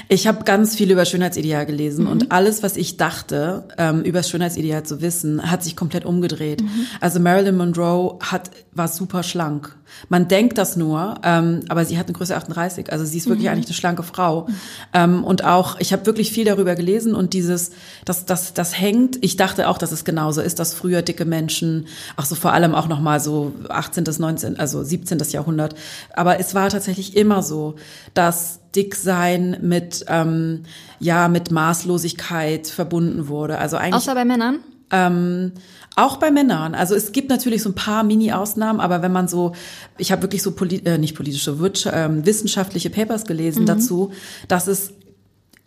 [0.09, 2.11] Ich habe ganz viel über Schönheitsideal gelesen mhm.
[2.11, 6.61] und alles, was ich dachte, ähm, über das Schönheitsideal zu wissen, hat sich komplett umgedreht.
[6.61, 6.87] Mhm.
[6.99, 9.75] Also Marilyn Monroe hat war super schlank.
[10.09, 13.45] Man denkt das nur, ähm, aber sie hat eine Größe 38, also sie ist wirklich
[13.45, 13.53] mhm.
[13.53, 14.47] eigentlich eine schlanke Frau.
[14.47, 14.55] Mhm.
[14.93, 17.71] Ähm, und auch, ich habe wirklich viel darüber gelesen und dieses,
[18.05, 19.23] das, das, das hängt.
[19.23, 22.73] Ich dachte auch, dass es genauso ist, dass früher dicke Menschen, ach so vor allem
[22.73, 24.03] auch noch mal so 18.
[24.03, 24.59] bis 19.
[24.59, 25.19] also 17.
[25.29, 25.75] Jahrhundert.
[26.13, 27.75] Aber es war tatsächlich immer so,
[28.13, 30.63] dass Dicksein mit ähm,
[30.99, 33.57] ja mit Maßlosigkeit verbunden wurde.
[33.57, 34.59] Also eigentlich außer bei Männern.
[34.91, 35.53] Ähm,
[35.95, 36.75] auch bei Männern.
[36.75, 39.53] Also es gibt natürlich so ein paar Mini-Ausnahmen, aber wenn man so,
[39.97, 43.67] ich habe wirklich so polit, äh, nicht politische, äh, wissenschaftliche Papers gelesen mhm.
[43.67, 44.11] dazu,
[44.47, 44.93] dass es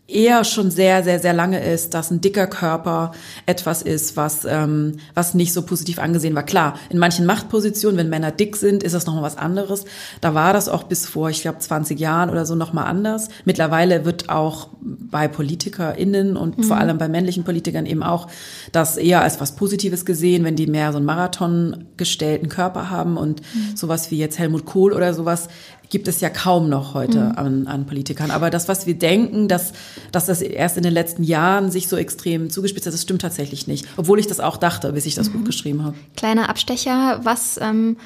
[0.09, 3.11] eher schon sehr, sehr, sehr lange ist, dass ein dicker Körper
[3.45, 6.45] etwas ist, was, ähm, was nicht so positiv angesehen war.
[6.45, 9.85] Klar, in manchen Machtpositionen, wenn Männer dick sind, ist das nochmal was anderes.
[10.21, 13.29] Da war das auch bis vor, ich glaube, 20 Jahren oder so nochmal anders.
[13.45, 16.63] Mittlerweile wird auch bei PolitikerInnen und mhm.
[16.63, 18.29] vor allem bei männlichen Politikern eben auch
[18.71, 23.17] das eher als was Positives gesehen, wenn die mehr so einen Marathon gestellten Körper haben
[23.17, 23.77] und mhm.
[23.77, 25.49] sowas wie jetzt Helmut Kohl oder sowas
[25.91, 27.33] gibt es ja kaum noch heute mhm.
[27.33, 28.31] an, an Politikern.
[28.31, 29.73] Aber das, was wir denken, dass,
[30.13, 33.67] dass das erst in den letzten Jahren sich so extrem zugespitzt hat, das stimmt tatsächlich
[33.67, 33.87] nicht.
[33.97, 35.39] Obwohl ich das auch dachte, bis ich das mhm.
[35.39, 35.97] Buch geschrieben habe.
[36.17, 37.97] Kleiner Abstecher, was, ähm,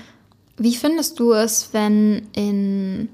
[0.57, 3.09] wie findest du es, wenn in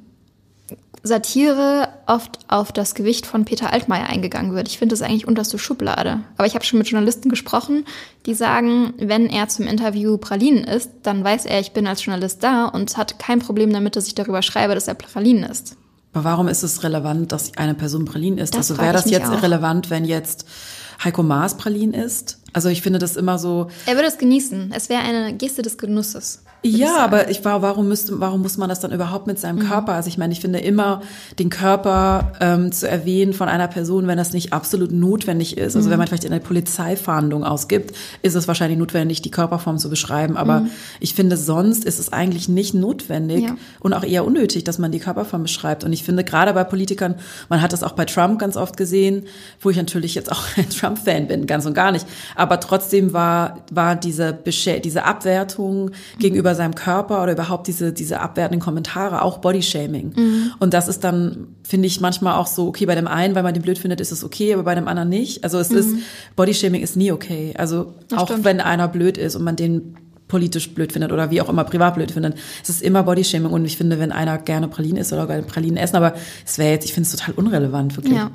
[1.06, 4.68] Satire oft auf das Gewicht von Peter Altmaier eingegangen wird.
[4.68, 6.20] Ich finde das eigentlich unterste Schublade.
[6.36, 7.84] Aber ich habe schon mit Journalisten gesprochen,
[8.26, 12.42] die sagen, wenn er zum Interview Pralinen isst, dann weiß er, ich bin als Journalist
[12.42, 15.76] da und hat kein Problem damit, dass ich darüber schreibe, dass er Pralinen isst.
[16.12, 18.54] Aber warum ist es relevant, dass eine Person Pralinen isst?
[18.54, 19.42] Das also wäre das jetzt auch.
[19.42, 20.46] relevant, wenn jetzt
[21.04, 22.38] Heiko Maas Pralinen isst?
[22.52, 23.68] Also ich finde das immer so.
[23.84, 24.72] Er würde es genießen.
[24.74, 26.42] Es wäre eine Geste des Genusses.
[26.70, 29.68] Ja, aber ich war, warum müsste, warum muss man das dann überhaupt mit seinem mhm.
[29.68, 29.92] Körper?
[29.92, 31.02] Also ich meine, ich finde immer
[31.38, 35.76] den Körper ähm, zu erwähnen von einer Person, wenn das nicht absolut notwendig ist.
[35.76, 35.92] Also mhm.
[35.92, 40.36] wenn man vielleicht eine Polizeifahndung ausgibt, ist es wahrscheinlich notwendig, die Körperform zu beschreiben.
[40.36, 40.70] Aber mhm.
[41.00, 43.56] ich finde, sonst ist es eigentlich nicht notwendig ja.
[43.80, 45.84] und auch eher unnötig, dass man die Körperform beschreibt.
[45.84, 47.16] Und ich finde gerade bei Politikern,
[47.48, 49.26] man hat das auch bei Trump ganz oft gesehen,
[49.60, 52.06] wo ich natürlich jetzt auch ein Trump-Fan bin, ganz und gar nicht.
[52.34, 54.36] Aber trotzdem war, war diese,
[54.82, 60.12] diese Abwertung gegenüber seinem Körper oder überhaupt diese, diese abwertenden Kommentare, auch Bodyshaming.
[60.16, 60.52] Mhm.
[60.58, 63.54] Und das ist dann, finde ich, manchmal auch so, okay, bei dem einen, weil man
[63.54, 65.44] den blöd findet, ist es okay, aber bei dem anderen nicht.
[65.44, 65.78] Also es mhm.
[65.78, 65.94] ist,
[66.34, 67.54] Bodyshaming ist nie okay.
[67.56, 68.44] Also das auch stimmt.
[68.44, 69.96] wenn einer blöd ist und man den
[70.28, 72.36] politisch blöd findet oder wie auch immer privat blöd findet.
[72.62, 75.76] Es ist immer Bodyshaming und ich finde, wenn einer gerne Pralinen isst oder gerne Pralinen
[75.76, 76.14] essen, aber
[76.44, 78.16] es wäre jetzt, ich finde es total unrelevant, wirklich.
[78.16, 78.30] Ja.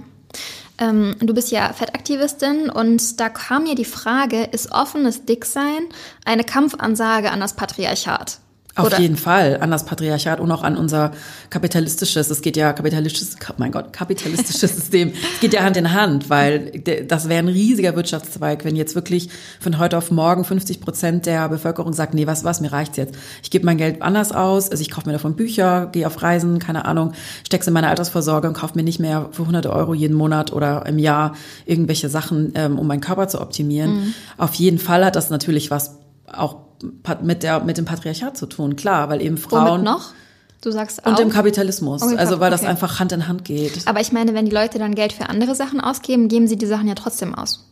[0.77, 5.87] Ähm, du bist ja Fettaktivistin und da kam mir die Frage, ist offenes Dicksein
[6.25, 8.39] eine Kampfansage an das Patriarchat?
[8.75, 8.99] Auf Oder?
[8.99, 11.11] jeden Fall an das Patriarchat und auch an unser
[11.49, 16.29] kapitalistisches, es geht ja kapitalistisches, mein Gott, kapitalistisches System, es geht ja Hand in Hand,
[16.29, 16.71] weil
[17.05, 19.29] das wäre ein riesiger Wirtschaftszweig, wenn jetzt wirklich
[19.59, 23.15] von heute auf morgen 50 Prozent der Bevölkerung sagt, nee, was, was, mir reicht's jetzt.
[23.43, 26.59] Ich gebe mein Geld anders aus, also ich kaufe mir davon Bücher, gehe auf Reisen,
[26.59, 27.11] keine Ahnung,
[27.45, 30.85] steck's in meine Altersvorsorge und kaufe mir nicht mehr für hunderte Euro jeden Monat oder
[30.85, 33.93] im Jahr irgendwelche Sachen, ähm, um meinen Körper zu optimieren.
[33.93, 34.13] Mhm.
[34.37, 35.97] Auf jeden Fall hat das natürlich was
[36.31, 36.70] auch
[37.21, 39.67] mit, der, mit dem Patriarchat zu tun, klar, weil eben Frauen.
[39.67, 40.11] Womit noch?
[40.61, 41.11] Du sagst auch.
[41.11, 42.03] Und im Kapitalismus.
[42.03, 42.69] Okay, also, weil das okay.
[42.69, 43.87] einfach Hand in Hand geht.
[43.87, 46.67] Aber ich meine, wenn die Leute dann Geld für andere Sachen ausgeben, geben sie die
[46.67, 47.67] Sachen ja trotzdem aus.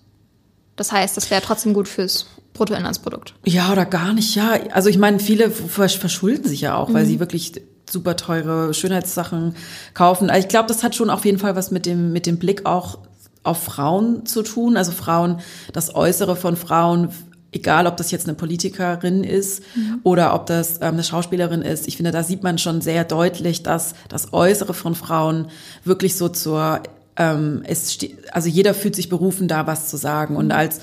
[0.76, 3.36] Das heißt, das wäre trotzdem gut fürs Bruttoinlandsprodukt.
[3.46, 4.54] Ja, oder gar nicht, ja.
[4.72, 9.56] Also ich meine, viele versch- verschulden sich ja auch, weil sie wirklich super teure Schönheitssachen
[9.94, 10.30] kaufen.
[10.30, 12.66] Also ich glaube, das hat schon auf jeden Fall was mit dem, mit dem Blick
[12.66, 13.00] auch
[13.44, 14.78] auf Frauen zu tun.
[14.78, 15.40] Also Frauen,
[15.74, 17.10] das Äußere von Frauen,
[17.52, 19.64] egal ob das jetzt eine Politikerin ist
[20.04, 21.88] oder ob das ähm, eine Schauspielerin ist.
[21.88, 25.48] Ich finde, da sieht man schon sehr deutlich, dass das Äußere von Frauen
[25.84, 26.82] wirklich so zur
[27.18, 27.98] ähm, es
[28.32, 30.36] also jeder fühlt sich berufen, da was zu sagen.
[30.36, 30.80] Und als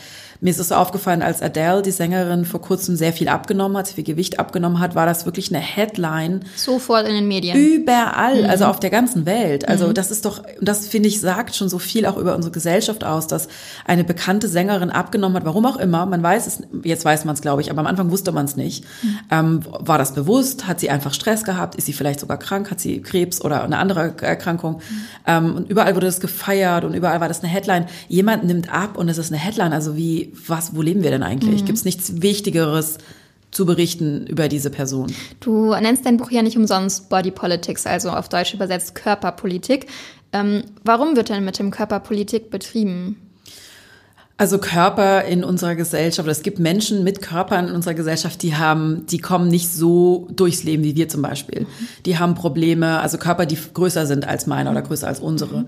[0.47, 3.89] mir ist es so aufgefallen, als Adele, die Sängerin, vor kurzem sehr viel abgenommen hat,
[3.89, 7.59] sehr viel Gewicht abgenommen hat, war das wirklich eine Headline Sofort in den Medien.
[7.59, 9.67] überall, also auf der ganzen Welt.
[9.67, 12.53] Also das ist doch, und das finde ich, sagt schon so viel auch über unsere
[12.53, 13.49] Gesellschaft aus, dass
[13.87, 17.41] eine bekannte Sängerin abgenommen hat, warum auch immer, man weiß es, jetzt weiß man es,
[17.41, 18.85] glaube ich, aber am Anfang wusste man es nicht.
[19.33, 20.69] Ähm, war das bewusst?
[20.69, 21.75] Hat sie einfach Stress gehabt?
[21.75, 22.71] Ist sie vielleicht sogar krank?
[22.71, 24.81] Hat sie Krebs oder eine andere Erkrankung?
[25.27, 27.87] Ähm, und überall wurde das gefeiert und überall war das eine Headline.
[28.07, 29.73] Jemand nimmt ab und es ist eine Headline.
[29.73, 31.64] Also wie, was, wo leben wir denn eigentlich?
[31.64, 32.99] Gibt es nichts Wichtigeres
[33.51, 35.12] zu berichten über diese Person?
[35.40, 39.87] Du nennst dein Buch ja nicht umsonst Body Politics, also auf Deutsch übersetzt Körperpolitik.
[40.33, 43.16] Ähm, warum wird denn mit dem Körperpolitik betrieben?
[44.38, 49.07] Also Körper in unserer Gesellschaft, es gibt Menschen mit Körpern in unserer Gesellschaft, die haben,
[49.07, 51.66] die kommen nicht so durchs Leben wie wir zum Beispiel.
[52.05, 55.64] Die haben Probleme, also Körper, die größer sind als meiner oder größer als unsere.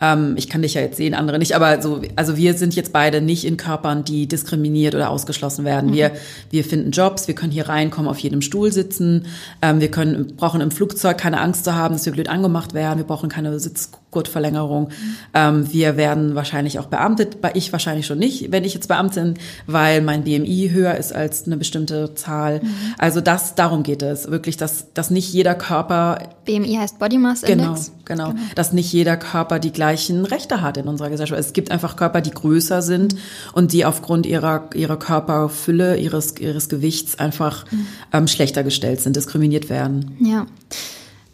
[0.00, 2.92] Ähm, ich kann dich ja jetzt sehen, andere nicht, aber so, also wir sind jetzt
[2.92, 5.92] beide nicht in Körpern, die diskriminiert oder ausgeschlossen werden.
[5.92, 6.12] Wir,
[6.50, 9.26] wir finden Jobs, wir können hier reinkommen, auf jedem Stuhl sitzen,
[9.62, 12.98] ähm, wir können, brauchen im Flugzeug keine Angst zu haben, dass wir blöd angemacht werden,
[12.98, 14.90] wir brauchen keine Sitzgurtverlängerung.
[15.34, 19.34] Ähm, wir werden wahrscheinlich auch beamtet, bei ich wahrscheinlich schon nicht, wenn ich jetzt Beamtin,
[19.66, 22.60] weil mein BMI höher ist als eine bestimmte Zahl.
[22.98, 27.42] Also das, darum geht es, wirklich, dass, dass nicht jeder Körper BMI heißt Body Mass
[27.42, 27.92] Genau, Index.
[28.04, 31.38] genau, Dass nicht jeder Körper die gleichen Rechte hat in unserer Gesellschaft.
[31.38, 33.14] Es gibt einfach Körper, die größer sind
[33.52, 37.64] und die aufgrund ihrer, ihrer Körperfülle, ihres, ihres Gewichts einfach
[38.12, 40.16] ähm, schlechter gestellt sind, diskriminiert werden.
[40.18, 40.46] Ja.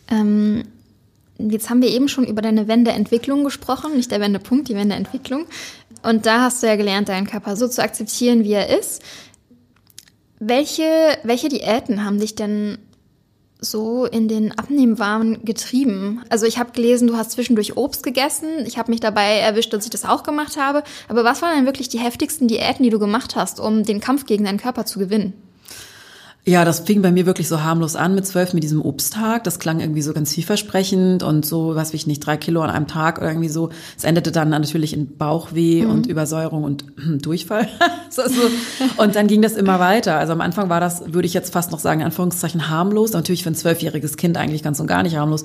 [0.09, 0.65] Ähm,
[1.39, 5.47] jetzt haben wir eben schon über deine Wendeentwicklung gesprochen, nicht der Wendepunkt, die Wendeentwicklung.
[6.03, 9.01] Und da hast du ja gelernt, deinen Körper so zu akzeptieren, wie er ist.
[10.41, 10.83] Welche,
[11.25, 12.77] welche Diäten haben dich denn
[13.63, 16.23] so in den Abnehmwahn getrieben?
[16.29, 18.49] Also ich habe gelesen, du hast zwischendurch Obst gegessen.
[18.67, 20.83] Ich habe mich dabei erwischt, dass ich das auch gemacht habe.
[21.09, 24.27] Aber was waren denn wirklich die heftigsten Diäten, die du gemacht hast, um den Kampf
[24.27, 25.33] gegen deinen Körper zu gewinnen?
[26.45, 29.45] Ja, das fing bei mir wirklich so harmlos an mit zwölf mit diesem Obsttag.
[29.45, 32.71] Das klang irgendwie so ganz vielversprechend und so, was weiß ich nicht, drei Kilo an
[32.71, 33.71] einem Tag oder irgendwie so.
[33.97, 36.85] Es endete dann natürlich in Bauchweh und Übersäuerung und
[37.25, 37.69] Durchfall.
[38.11, 39.01] so, so.
[39.01, 40.19] Und dann ging das immer weiter.
[40.19, 43.13] Also am Anfang war das, würde ich jetzt fast noch sagen, in Anführungszeichen harmlos.
[43.13, 45.45] Natürlich für ein zwölfjähriges Kind eigentlich ganz und gar nicht harmlos.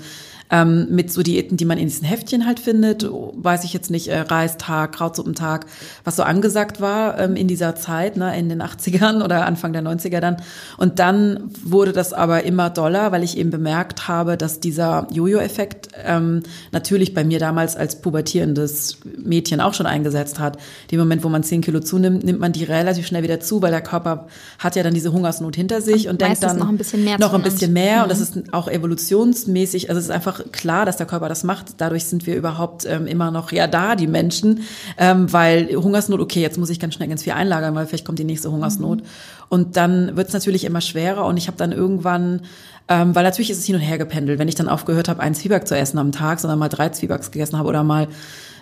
[0.49, 4.07] Ähm, mit so Diäten, die man in diesen Heftchen halt findet, weiß ich jetzt nicht,
[4.07, 5.65] äh, Reistag, Krautsuppentag,
[6.03, 9.83] was so angesagt war ähm, in dieser Zeit, ne, in den 80ern oder Anfang der
[9.83, 10.37] 90er dann.
[10.77, 15.89] Und dann wurde das aber immer doller, weil ich eben bemerkt habe, dass dieser Jojo-Effekt
[16.05, 20.57] ähm, natürlich bei mir damals als pubertierendes Mädchen auch schon eingesetzt hat.
[20.91, 23.71] Dem Moment, wo man 10 Kilo zunimmt, nimmt man die relativ schnell wieder zu, weil
[23.71, 24.27] der Körper
[24.59, 27.17] hat ja dann diese Hungersnot hinter sich und, Und denkt dann noch ein bisschen mehr
[27.19, 30.97] noch ein bisschen mehr und das ist auch evolutionsmäßig, also es ist einfach klar, dass
[30.97, 31.75] der Körper das macht.
[31.77, 34.61] Dadurch sind wir überhaupt ähm, immer noch ja da, die Menschen,
[34.97, 38.19] ähm, weil Hungersnot, okay, jetzt muss ich ganz schnell ganz viel einlagern, weil vielleicht kommt
[38.19, 39.03] die nächste Hungersnot.
[39.49, 42.41] Und dann wird es natürlich immer schwerer und ich habe dann irgendwann
[42.89, 44.39] ähm, weil natürlich ist es hin und her gependelt.
[44.39, 47.31] Wenn ich dann aufgehört habe, einen Zwieback zu essen am Tag, sondern mal drei Zwiebacks
[47.31, 48.07] gegessen habe oder mal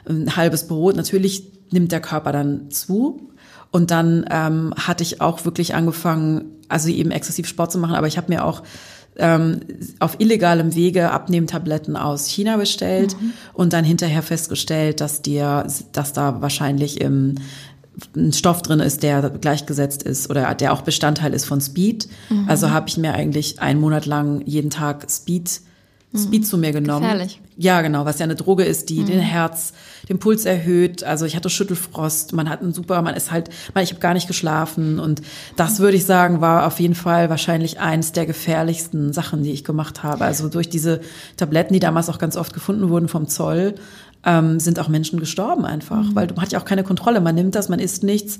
[0.08, 3.30] ein halbes Brot, natürlich nimmt der Körper dann zu.
[3.72, 8.08] Und dann ähm, hatte ich auch wirklich angefangen, also eben exzessiv Sport zu machen, aber
[8.08, 8.64] ich habe mir auch
[9.18, 9.62] ähm,
[10.00, 13.16] auf illegalem Wege Abnehmtabletten aus China bestellt
[13.54, 17.36] und dann hinterher festgestellt, dass dir, dass da wahrscheinlich im
[18.16, 22.10] ein Stoff drin ist, der gleichgesetzt ist oder der auch Bestandteil ist von Speed.
[22.48, 25.62] Also habe ich mir eigentlich einen Monat lang jeden Tag Speed
[26.18, 27.04] Speed zu mir genommen.
[27.04, 27.42] Gefährlich.
[27.58, 29.74] Ja, genau, was ja eine Droge ist, die den Herz,
[30.10, 31.04] den Puls erhöht.
[31.04, 34.14] Also ich hatte Schüttelfrost, man hat einen super, man ist halt, man, ich habe gar
[34.14, 35.22] nicht geschlafen und
[35.56, 39.64] das würde ich sagen, war auf jeden Fall wahrscheinlich eins der gefährlichsten Sachen, die ich
[39.64, 40.26] gemacht habe.
[40.26, 41.02] Also durch diese
[41.38, 43.76] Tabletten, die damals auch ganz oft gefunden wurden vom Zoll,
[44.26, 47.22] ähm, sind auch Menschen gestorben einfach, weil man hat ja auch keine Kontrolle.
[47.22, 48.40] Man nimmt das, man isst nichts.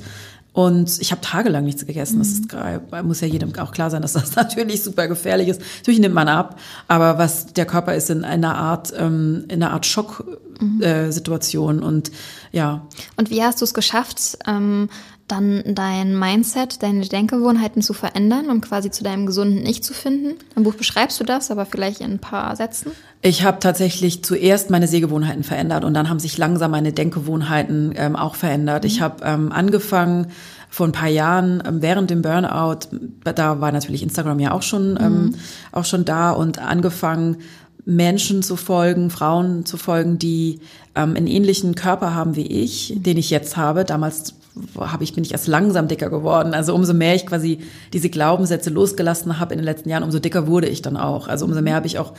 [0.56, 2.18] Und ich habe tagelang nichts gegessen.
[2.18, 2.82] Das ist geil.
[3.04, 5.62] muss ja jedem auch klar sein, dass das natürlich super gefährlich ist.
[5.80, 9.74] Natürlich nimmt man ab, aber was der Körper ist in einer Art, ähm, in einer
[9.74, 11.84] Art Schocksituation äh, Situation.
[11.84, 12.10] und
[12.54, 12.88] ja.
[13.18, 14.88] Und wie hast du es geschafft, ähm,
[15.28, 20.36] dann dein Mindset, deine Denkgewohnheiten zu verändern, um quasi zu deinem gesunden Ich zu finden?
[20.56, 22.92] Im Buch beschreibst du das, aber vielleicht in ein paar Sätzen.
[23.22, 28.16] Ich habe tatsächlich zuerst meine Sehgewohnheiten verändert und dann haben sich langsam meine Denkgewohnheiten ähm,
[28.16, 28.84] auch verändert.
[28.84, 28.88] Mhm.
[28.88, 30.28] Ich habe ähm, angefangen
[30.70, 32.90] vor ein paar Jahren ähm, während dem Burnout,
[33.24, 35.36] da war natürlich Instagram ja auch schon ähm, mhm.
[35.72, 37.38] auch schon da und angefangen
[37.86, 40.60] Menschen zu folgen, Frauen zu folgen, die
[40.96, 43.86] ähm, einen ähnlichen Körper haben wie ich, den ich jetzt habe.
[43.86, 44.36] Damals
[44.80, 46.54] habe ich bin ich erst langsam dicker geworden.
[46.54, 47.60] Also umso mehr ich quasi
[47.94, 51.28] diese Glaubenssätze losgelassen habe in den letzten Jahren, umso dicker wurde ich dann auch.
[51.28, 52.14] Also umso mehr habe ich auch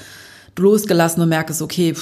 [0.58, 1.94] losgelassen und merke so, okay,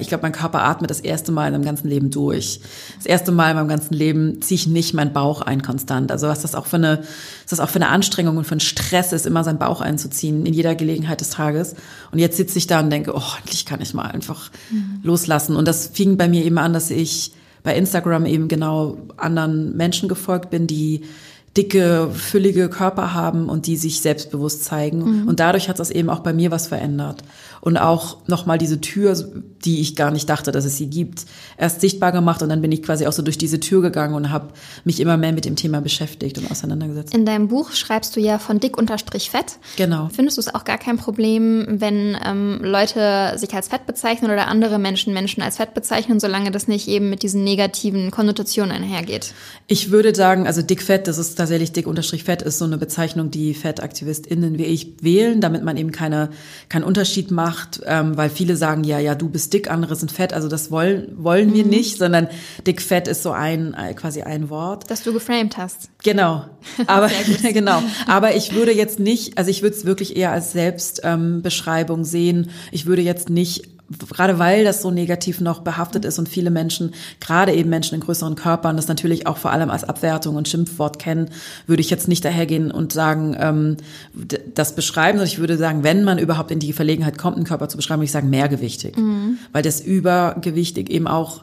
[0.00, 2.60] ich glaube, mein Körper atmet das erste Mal in meinem ganzen Leben durch.
[2.96, 6.10] Das erste Mal in meinem ganzen Leben ziehe ich nicht meinen Bauch ein konstant.
[6.10, 8.60] Also was das auch für eine, was das auch für eine Anstrengung und für ein
[8.60, 11.76] Stress ist, immer seinen Bauch einzuziehen in jeder Gelegenheit des Tages.
[12.10, 15.00] Und jetzt sitze ich da und denke, oh, endlich kann ich mal einfach mhm.
[15.02, 15.54] loslassen.
[15.54, 20.08] Und das fing bei mir eben an, dass ich bei Instagram eben genau anderen Menschen
[20.08, 21.02] gefolgt bin, die
[21.56, 25.22] dicke, füllige Körper haben und die sich selbstbewusst zeigen.
[25.22, 25.28] Mhm.
[25.28, 27.22] Und dadurch hat das eben auch bei mir was verändert
[27.60, 29.14] und auch nochmal diese Tür,
[29.64, 31.26] die ich gar nicht dachte, dass es sie gibt,
[31.58, 34.30] erst sichtbar gemacht und dann bin ich quasi auch so durch diese Tür gegangen und
[34.30, 34.48] habe
[34.84, 37.14] mich immer mehr mit dem Thema beschäftigt und auseinandergesetzt.
[37.14, 39.58] In deinem Buch schreibst du ja von dick unterstrich fett.
[39.76, 40.08] Genau.
[40.12, 44.48] Findest du es auch gar kein Problem, wenn ähm, Leute sich als fett bezeichnen oder
[44.48, 49.34] andere Menschen Menschen als fett bezeichnen, solange das nicht eben mit diesen negativen Konnotationen einhergeht?
[49.66, 52.78] Ich würde sagen, also dick fett, das ist tatsächlich dick unterstrich fett, ist so eine
[52.78, 56.30] Bezeichnung, die FettaktivistInnen wie ich wählen, damit man eben keine,
[56.68, 60.12] keinen Unterschied macht macht, ähm, weil viele sagen, ja, ja, du bist dick, andere sind
[60.12, 60.32] fett.
[60.32, 61.70] Also das wollen, wollen wir mhm.
[61.70, 62.28] nicht, sondern
[62.66, 64.88] dick fett ist so ein, äh, quasi ein Wort.
[64.88, 65.90] Das du geframed hast.
[66.04, 66.44] Genau.
[66.86, 67.10] Aber,
[67.42, 67.82] genau.
[68.06, 72.50] Aber ich würde jetzt nicht, also ich würde es wirklich eher als Selbstbeschreibung ähm, sehen.
[72.70, 73.69] Ich würde jetzt nicht
[74.08, 78.00] gerade weil das so negativ noch behaftet ist und viele Menschen, gerade eben Menschen in
[78.00, 81.30] größeren Körpern, das natürlich auch vor allem als Abwertung und Schimpfwort kennen,
[81.66, 83.76] würde ich jetzt nicht dahergehen und sagen, ähm,
[84.54, 87.68] das beschreiben, sondern ich würde sagen, wenn man überhaupt in die Verlegenheit kommt, einen Körper
[87.68, 88.96] zu beschreiben, würde ich sagen, mehrgewichtig.
[88.96, 89.38] Mhm.
[89.52, 91.42] Weil das Übergewichtig eben auch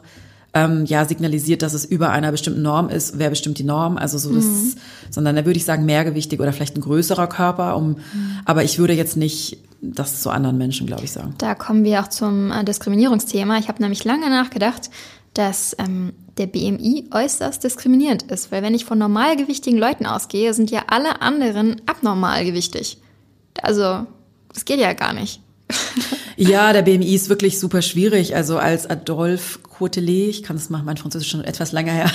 [0.54, 3.18] ähm, ja signalisiert, dass es über einer bestimmten Norm ist.
[3.18, 3.96] Wer bestimmt die Norm?
[3.96, 4.74] Also so das, mhm.
[5.10, 7.76] sondern da würde ich sagen mehrgewichtig oder vielleicht ein größerer Körper.
[7.76, 7.96] Um, mhm.
[8.44, 11.34] Aber ich würde jetzt nicht das zu anderen Menschen, glaube ich, sagen.
[11.38, 13.58] Da kommen wir auch zum äh, Diskriminierungsthema.
[13.58, 14.90] Ich habe nämlich lange nachgedacht,
[15.34, 20.70] dass ähm, der BMI äußerst diskriminierend ist, weil wenn ich von normalgewichtigen Leuten ausgehe, sind
[20.70, 22.98] ja alle anderen abnormalgewichtig.
[23.62, 24.06] Also,
[24.52, 25.40] das geht ja gar nicht.
[26.36, 28.34] Ja, der BMI ist wirklich super schwierig.
[28.36, 32.10] Also als Adolf Cotelet, ich kann es machen, mein Französisch schon etwas länger her,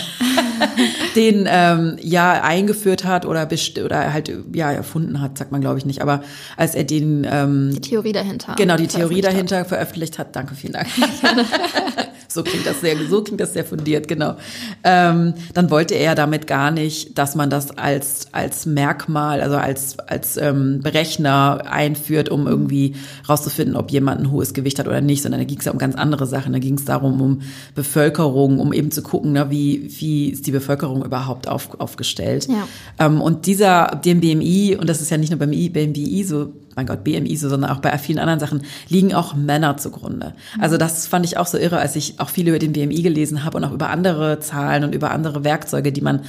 [1.16, 3.48] den ähm, ja eingeführt hat oder
[3.84, 6.24] oder halt ja erfunden hat, sagt man glaube ich nicht, aber
[6.58, 9.68] als er den ähm, die Theorie dahinter genau die Theorie dahinter hat.
[9.68, 10.88] veröffentlicht hat, danke vielen Dank.
[12.34, 14.36] so klingt das sehr so klingt das sehr fundiert genau.
[14.84, 20.00] Ähm, dann wollte er damit gar nicht, dass man das als als Merkmal also als
[20.00, 22.96] als ähm, Berechner einführt, um irgendwie
[23.28, 25.78] rauszufinden, ob jemand ein hohes Gewicht hat oder nicht, sondern da ging es ja um
[25.78, 26.54] ganz andere Sachen.
[26.54, 27.42] Da ging es darum um
[27.76, 32.48] Bevölkerung, um eben zu gucken, ne, wie, wie ist die Bevölkerung überhaupt auf, aufgestellt.
[32.50, 32.68] Ja.
[33.06, 36.86] Ähm, und dieser, dem BMI, und das ist ja nicht nur beim BMI so, mein
[36.86, 40.34] Gott, BMI so, sondern auch bei vielen anderen Sachen, liegen auch Männer zugrunde.
[40.60, 43.44] Also das fand ich auch so irre, als ich auch viel über den BMI gelesen
[43.44, 46.22] habe und auch über andere Zahlen und über andere Werkzeuge, die man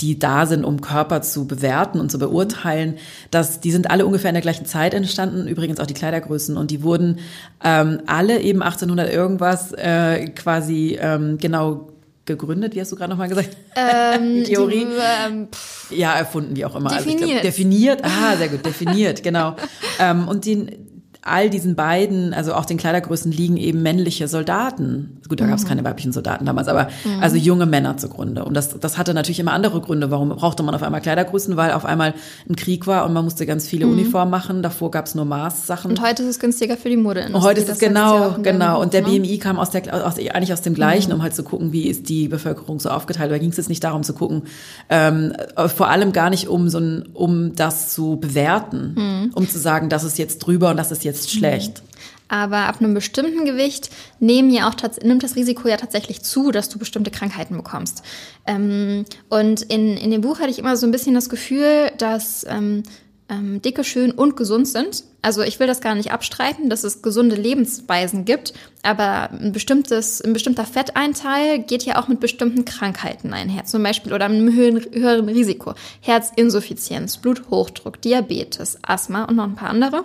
[0.00, 2.94] die da sind, um Körper zu bewerten und zu beurteilen,
[3.30, 6.70] dass die sind alle ungefähr in der gleichen Zeit entstanden, übrigens auch die Kleidergrößen und
[6.70, 7.18] die wurden
[7.64, 11.88] ähm, alle eben 1800 irgendwas äh, quasi ähm, genau
[12.28, 13.56] gegründet, wie hast du gerade nochmal gesagt?
[13.74, 14.86] Ähm, die Theorie?
[15.26, 15.48] Ähm,
[15.90, 16.90] ja, erfunden, wie auch immer.
[16.90, 17.20] Definiert.
[17.20, 19.56] Also glaub, definiert, ah, sehr gut, definiert, genau.
[19.98, 20.87] ähm, und den,
[21.22, 25.20] all diesen beiden, also auch den Kleidergrößen liegen eben männliche Soldaten.
[25.28, 25.68] Gut, da gab es mhm.
[25.68, 27.22] keine weiblichen Soldaten damals, aber mhm.
[27.22, 28.44] also junge Männer zugrunde.
[28.44, 30.10] Und das, das hatte natürlich immer andere Gründe.
[30.10, 31.56] Warum brauchte man auf einmal Kleidergrößen?
[31.56, 32.14] Weil auf einmal
[32.48, 33.92] ein Krieg war und man musste ganz viele mhm.
[33.92, 34.62] Uniformen machen.
[34.62, 35.90] Davor gab es nur Maßsachen.
[35.90, 37.36] Und heute ist es günstiger für die Modeindustrie.
[37.36, 38.80] Und heute ist es genau, genau.
[38.80, 39.18] Und der ne?
[39.18, 41.16] BMI kam aus der, aus, eigentlich aus dem Gleichen, mhm.
[41.16, 43.30] um halt zu gucken, wie ist die Bevölkerung so aufgeteilt.
[43.30, 44.42] Da ging es jetzt nicht darum zu gucken,
[44.88, 45.34] ähm,
[45.66, 49.30] vor allem gar nicht um so ein, um das zu bewerten, mhm.
[49.34, 51.82] um zu sagen, das ist jetzt drüber und das ist jetzt jetzt schlecht.
[52.28, 53.90] Aber ab einem bestimmten Gewicht
[54.20, 58.02] nehmen ja auch nimmt das Risiko ja tatsächlich zu, dass du bestimmte Krankheiten bekommst.
[58.46, 62.44] Ähm, und in, in dem Buch hatte ich immer so ein bisschen das Gefühl, dass
[62.48, 62.82] ähm,
[63.30, 65.04] ähm, Dicke schön und gesund sind.
[65.22, 70.22] Also ich will das gar nicht abstreiten, dass es gesunde Lebensweisen gibt, aber ein bestimmtes,
[70.22, 74.84] ein bestimmter Fetteinteil geht ja auch mit bestimmten Krankheiten einher, zum Beispiel oder einem höheren,
[74.92, 75.74] höheren Risiko.
[76.00, 80.04] Herzinsuffizienz, Bluthochdruck, Diabetes, Asthma und noch ein paar andere.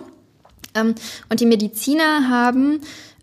[0.74, 0.94] Ähm,
[1.28, 2.80] und die Mediziner haben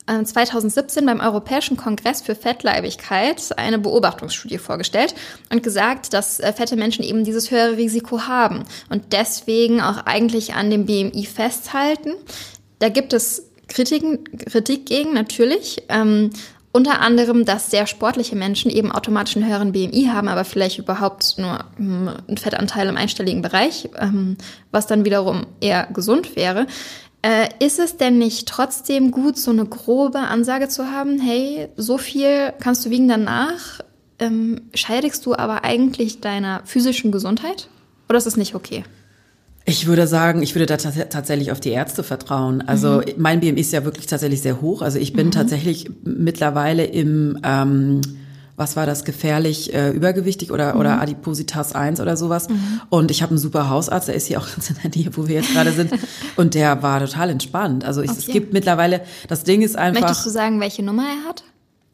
[0.08, 5.14] 2017 beim Europäischen Kongress für Fettleibigkeit eine Beobachtungsstudie vorgestellt
[5.52, 10.54] und gesagt, dass äh, fette Menschen eben dieses höhere Risiko haben und deswegen auch eigentlich
[10.54, 12.14] an dem BMI festhalten.
[12.80, 15.84] Da gibt es Kritiken, Kritik gegen, natürlich.
[15.88, 16.32] Ähm,
[16.74, 21.38] unter anderem, dass sehr sportliche Menschen eben automatisch einen höheren BMI haben, aber vielleicht überhaupt
[21.38, 24.38] nur hm, einen Fettanteil im einstelligen Bereich, ähm,
[24.72, 26.68] was dann wiederum eher gesund wäre.
[27.24, 31.98] Äh, ist es denn nicht trotzdem gut, so eine grobe Ansage zu haben, hey, so
[32.00, 33.82] viel kannst du wiegen danach,
[34.18, 37.70] ähm, scheidigst du aber eigentlich deiner physischen Gesundheit?
[38.10, 38.84] Oder ist es nicht okay?
[39.66, 42.62] Ich würde sagen, ich würde da tatsächlich auf die Ärzte vertrauen.
[42.62, 43.14] Also mhm.
[43.18, 44.82] mein BMI ist ja wirklich tatsächlich sehr hoch.
[44.82, 45.32] Also ich bin mhm.
[45.32, 48.02] tatsächlich mittlerweile im, ähm,
[48.62, 50.80] was war das, gefährlich äh, übergewichtig oder, mhm.
[50.80, 52.48] oder Adipositas 1 oder sowas.
[52.48, 52.82] Mhm.
[52.90, 55.28] Und ich habe einen super Hausarzt, der ist hier auch ganz in der Nähe, wo
[55.28, 55.92] wir jetzt gerade sind.
[56.36, 57.84] und der war total entspannt.
[57.84, 58.20] Also ich, okay.
[58.20, 60.02] es gibt mittlerweile, das Ding ist einfach.
[60.02, 61.44] Möchtest du sagen, welche Nummer er hat?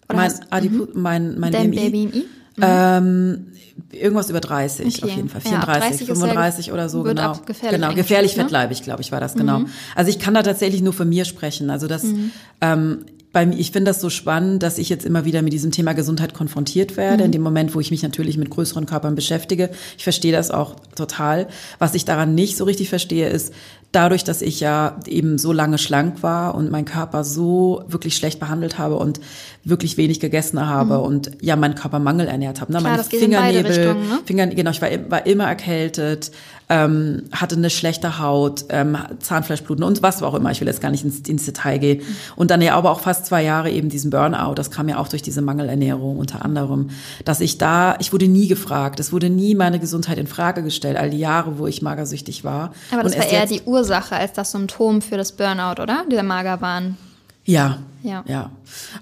[0.10, 1.02] Oder mein, Adipo, mhm.
[1.02, 1.90] mein, mein Dein BMI.
[1.90, 2.06] BMI?
[2.06, 2.24] Mhm.
[2.60, 3.48] Ähm,
[3.92, 5.06] irgendwas über 30 okay.
[5.06, 5.42] auf jeden Fall.
[5.42, 7.40] 34, ja, 35 oder so, genau.
[7.46, 8.44] Gefährlich genau, gefährlich ne?
[8.44, 9.60] fettleibig, glaube ich, war das, genau.
[9.60, 9.70] Mhm.
[9.96, 11.70] Also ich kann da tatsächlich nur von mir sprechen.
[11.70, 12.32] Also das, mhm.
[12.60, 13.06] ähm,
[13.38, 15.94] bei mir, ich finde das so spannend, dass ich jetzt immer wieder mit diesem Thema
[15.94, 17.26] Gesundheit konfrontiert werde, mhm.
[17.26, 19.70] in dem Moment, wo ich mich natürlich mit größeren Körpern beschäftige.
[19.96, 21.48] Ich verstehe das auch total.
[21.78, 23.54] Was ich daran nicht so richtig verstehe, ist,
[23.92, 28.40] dadurch, dass ich ja eben so lange schlank war und meinen Körper so wirklich schlecht
[28.40, 29.20] behandelt habe und
[29.64, 31.04] wirklich wenig gegessen habe mhm.
[31.04, 32.74] und ja meinen Körper Mangel ernährt habe.
[32.74, 32.80] Ne?
[32.80, 34.20] Klar, Meine Fingernägel, ne?
[34.26, 36.32] Finger, genau, ich war, war immer erkältet,
[36.70, 40.52] ähm, hatte eine schlechte Haut, ähm, Zahnfleischbluten und was auch immer.
[40.52, 42.02] Ich will jetzt gar nicht ins, ins Detail gehen.
[42.36, 44.56] Und dann ja aber auch fast zwei Jahre eben diesen Burnout.
[44.56, 46.90] Das kam ja auch durch diese Mangelernährung unter anderem,
[47.24, 49.00] dass ich da, ich wurde nie gefragt.
[49.00, 52.74] Es wurde nie meine Gesundheit in Frage gestellt, all die Jahre, wo ich magersüchtig war.
[52.92, 56.04] Aber das und war eher die Ursache als das Symptom für das Burnout, oder?
[56.10, 56.98] Dieser Magerwahn.
[57.48, 58.24] Ja, ja.
[58.28, 58.52] ja.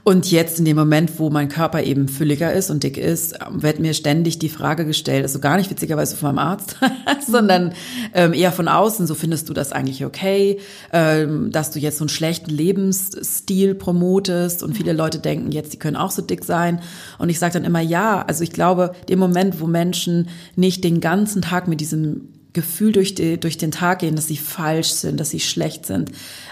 [0.03, 3.79] Und jetzt in dem Moment, wo mein Körper eben fülliger ist und dick ist, wird
[3.79, 6.77] mir ständig die Frage gestellt, also gar nicht witzigerweise von meinem Arzt,
[7.27, 7.73] sondern
[8.13, 10.59] ähm, eher von außen, so findest du das eigentlich okay,
[10.93, 15.79] ähm, dass du jetzt so einen schlechten Lebensstil promotest und viele Leute denken jetzt, die
[15.79, 16.81] können auch so dick sein.
[17.17, 21.01] Und ich sage dann immer ja, also ich glaube, dem Moment, wo Menschen nicht den
[21.01, 25.19] ganzen Tag mit diesem Gefühl durch, die, durch den Tag gehen, dass sie falsch sind,
[25.19, 26.11] dass sie schlecht sind,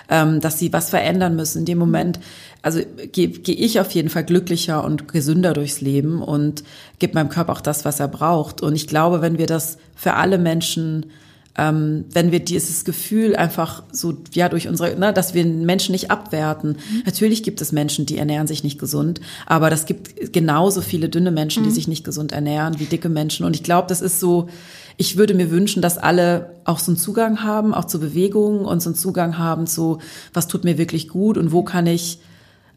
[0.09, 1.59] ähm, dass sie was verändern müssen.
[1.59, 2.19] In dem Moment,
[2.61, 2.81] also
[3.11, 6.63] gehe geh ich auf jeden Fall glücklicher und gesünder durchs Leben und
[6.99, 8.61] gebe meinem Körper auch das, was er braucht.
[8.61, 11.07] Und ich glaube, wenn wir das für alle Menschen
[11.55, 16.09] ähm, wenn wir dieses Gefühl einfach so, ja, durch unsere, ne, dass wir Menschen nicht
[16.09, 16.71] abwerten.
[16.71, 17.03] Mhm.
[17.05, 21.29] Natürlich gibt es Menschen, die ernähren sich nicht gesund, aber das gibt genauso viele dünne
[21.29, 21.67] Menschen, mhm.
[21.67, 23.45] die sich nicht gesund ernähren, wie dicke Menschen.
[23.45, 24.49] Und ich glaube, das ist so,
[24.97, 28.81] ich würde mir wünschen, dass alle auch so einen Zugang haben, auch zu Bewegungen und
[28.81, 29.99] so einen Zugang haben zu,
[30.33, 32.19] was tut mir wirklich gut und wo kann ich,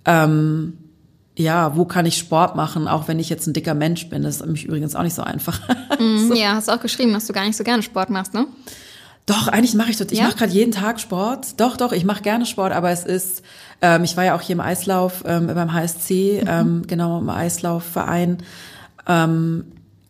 [0.04, 0.78] ähm,
[1.36, 4.22] ja, wo kann ich Sport machen, auch wenn ich jetzt ein dicker Mensch bin.
[4.22, 5.60] Das ist mich übrigens auch nicht so einfach.
[5.98, 6.34] Mm, so.
[6.34, 8.46] Ja, hast du auch geschrieben, dass du gar nicht so gerne Sport machst, ne?
[9.24, 10.12] Doch, eigentlich mache ich das.
[10.12, 10.24] Ich ja?
[10.24, 11.58] mache gerade jeden Tag Sport.
[11.58, 13.42] Doch, doch, ich mache gerne Sport, aber es ist,
[13.80, 16.48] ähm, ich war ja auch hier im Eislauf ähm, beim HSC, mhm.
[16.48, 18.38] ähm, genau im Eislaufverein.
[19.08, 19.64] Ähm,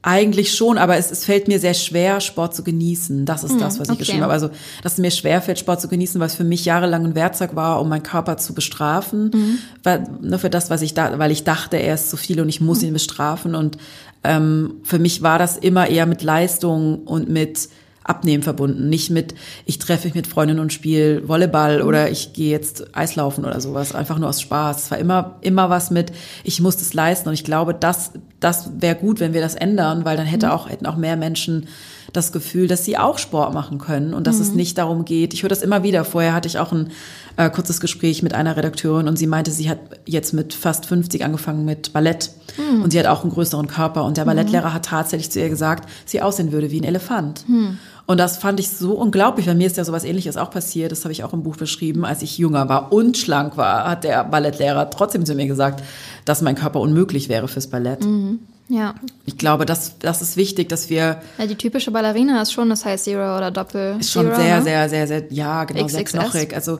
[0.06, 3.26] eigentlich schon, aber es, es fällt mir sehr schwer, Sport zu genießen.
[3.26, 3.98] Das ist hm, das, was ich okay.
[3.98, 4.32] geschrieben habe.
[4.32, 4.50] Also,
[4.84, 7.56] dass es mir schwer fällt, Sport zu genießen, weil es für mich jahrelang ein Werkzeug
[7.56, 9.32] war, um meinen Körper zu bestrafen.
[9.34, 9.58] Mhm.
[9.82, 12.48] Weil, nur für das, was ich da, weil ich dachte, er ist zu viel und
[12.48, 12.88] ich muss mhm.
[12.88, 13.56] ihn bestrafen.
[13.56, 13.78] Und
[14.22, 17.68] ähm, für mich war das immer eher mit Leistung und mit
[18.08, 18.88] Abnehmen verbunden.
[18.88, 19.34] Nicht mit,
[19.64, 21.88] ich treffe mich mit Freundinnen und spiele Volleyball mhm.
[21.88, 23.94] oder ich gehe jetzt Eislaufen oder sowas.
[23.94, 24.84] Einfach nur aus Spaß.
[24.84, 26.12] Es war immer, immer was mit,
[26.44, 27.28] ich muss das leisten.
[27.28, 30.52] Und ich glaube, das, das wäre gut, wenn wir das ändern, weil dann hätte mhm.
[30.52, 31.66] auch, hätten auch mehr Menschen
[32.12, 34.42] das Gefühl, dass sie auch Sport machen können und dass mhm.
[34.42, 35.34] es nicht darum geht.
[35.34, 36.04] Ich höre das immer wieder.
[36.04, 36.90] Vorher hatte ich auch ein
[37.36, 41.24] äh, kurzes Gespräch mit einer Redakteurin und sie meinte, sie hat jetzt mit fast 50
[41.24, 42.82] angefangen mit Ballett mhm.
[42.82, 44.28] und sie hat auch einen größeren Körper und der mhm.
[44.28, 47.48] Ballettlehrer hat tatsächlich zu ihr gesagt, sie aussehen würde wie ein Elefant.
[47.48, 47.78] Mhm.
[48.06, 49.46] Und das fand ich so unglaublich.
[49.46, 50.92] Bei mir ist ja sowas ähnliches auch passiert.
[50.92, 52.04] Das habe ich auch im Buch beschrieben.
[52.04, 55.82] Als ich jünger war und schlank war, hat der Ballettlehrer trotzdem zu mir gesagt,
[56.24, 58.04] dass mein Körper unmöglich wäre fürs Ballett.
[58.04, 58.38] Mhm.
[58.68, 58.94] Ja.
[59.24, 61.20] Ich glaube, das, das ist wichtig, dass wir.
[61.38, 63.96] Ja, die typische Ballerina ist schon das heißt Zero oder Doppel.
[64.00, 64.62] Ist schon sehr, ne?
[64.62, 65.92] sehr, sehr, sehr, ja, genau, XXS.
[65.92, 66.54] sehr knochig.
[66.54, 66.78] Also,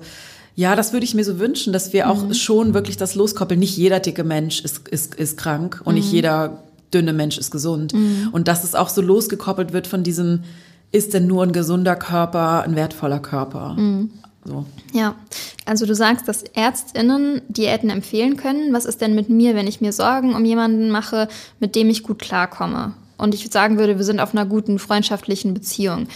[0.56, 2.34] ja, das würde ich mir so wünschen, dass wir auch mhm.
[2.34, 3.60] schon wirklich das loskoppeln.
[3.60, 6.00] Nicht jeder dicke Mensch ist, ist, ist krank und mhm.
[6.00, 6.62] nicht jeder
[6.92, 7.92] dünne Mensch ist gesund.
[7.92, 8.30] Mhm.
[8.32, 10.44] Und dass es auch so losgekoppelt wird von diesem,
[10.92, 13.74] ist denn nur ein gesunder Körper ein wertvoller Körper?
[13.74, 14.10] Mhm.
[14.44, 14.64] So.
[14.92, 15.16] Ja,
[15.64, 18.72] also du sagst, dass ÄrztInnen Diäten empfehlen können.
[18.72, 21.28] Was ist denn mit mir, wenn ich mir Sorgen um jemanden mache,
[21.58, 22.94] mit dem ich gut klarkomme?
[23.18, 26.06] Und ich sagen würde, wir sind auf einer guten freundschaftlichen Beziehung.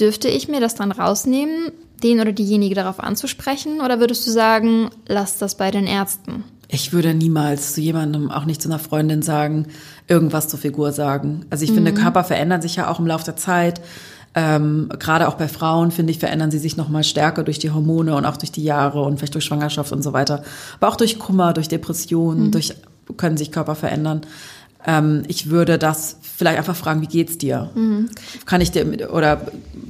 [0.00, 3.80] Dürfte ich mir das dann rausnehmen, den oder diejenige darauf anzusprechen?
[3.80, 6.44] Oder würdest du sagen, lass das bei den Ärzten?
[6.68, 9.66] Ich würde niemals zu jemandem, auch nicht zu einer Freundin sagen,
[10.06, 11.46] irgendwas zur Figur sagen.
[11.48, 11.76] Also ich mhm.
[11.76, 13.80] finde, Körper verändern sich ja auch im Laufe der Zeit.
[14.34, 17.70] Ähm, Gerade auch bei Frauen, finde ich, verändern sie sich noch mal stärker durch die
[17.70, 20.42] Hormone und auch durch die Jahre und vielleicht durch Schwangerschaft und so weiter.
[20.78, 22.50] Aber auch durch Kummer, durch Depressionen, mhm.
[22.50, 22.74] durch
[23.16, 24.20] können sich Körper verändern.
[24.86, 27.70] Ähm, ich würde das vielleicht einfach fragen, wie geht's dir?
[27.74, 28.10] Mhm.
[28.44, 29.40] Kann ich dir oder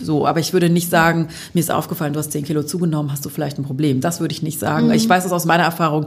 [0.01, 3.25] so, aber ich würde nicht sagen, mir ist aufgefallen, du hast zehn Kilo zugenommen, hast
[3.25, 4.01] du vielleicht ein Problem?
[4.01, 4.87] Das würde ich nicht sagen.
[4.87, 4.93] Mhm.
[4.93, 6.07] Ich weiß es aus meiner Erfahrung,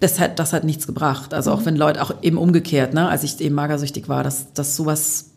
[0.00, 1.32] das hat, das hat nichts gebracht.
[1.32, 1.66] Also auch mhm.
[1.66, 5.30] wenn Leute, auch eben umgekehrt, ne, als ich eben magersüchtig war, dass, dass sowas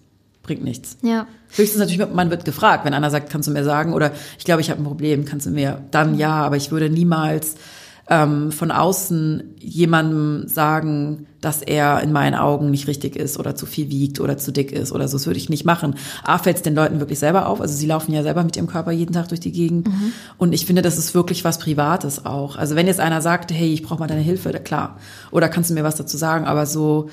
[0.43, 0.97] bringt nichts.
[1.01, 1.27] Ja.
[1.55, 4.61] Höchstens natürlich, man wird gefragt, wenn einer sagt, kannst du mir sagen, oder ich glaube,
[4.61, 7.55] ich habe ein Problem, kannst du mir, dann ja, aber ich würde niemals
[8.09, 13.65] ähm, von außen jemandem sagen, dass er in meinen Augen nicht richtig ist oder zu
[13.65, 15.17] viel wiegt oder zu dick ist oder so.
[15.17, 15.95] Das würde ich nicht machen.
[16.23, 17.61] A, fällt es den Leuten wirklich selber auf.
[17.61, 19.87] Also sie laufen ja selber mit ihrem Körper jeden Tag durch die Gegend.
[19.87, 20.11] Mhm.
[20.37, 22.55] Und ich finde, das ist wirklich was Privates auch.
[22.55, 24.97] Also wenn jetzt einer sagt, hey, ich brauche mal deine Hilfe, klar.
[25.31, 26.45] Oder kannst du mir was dazu sagen?
[26.45, 27.09] Aber so,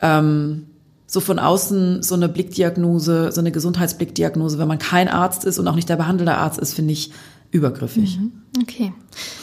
[0.00, 0.64] ähm,
[1.06, 5.68] so von außen so eine Blickdiagnose, so eine Gesundheitsblickdiagnose, wenn man kein Arzt ist und
[5.68, 7.12] auch nicht der behandelnde Arzt ist, finde ich
[7.50, 8.18] übergriffig.
[8.18, 8.32] Mhm.
[8.62, 8.92] Okay.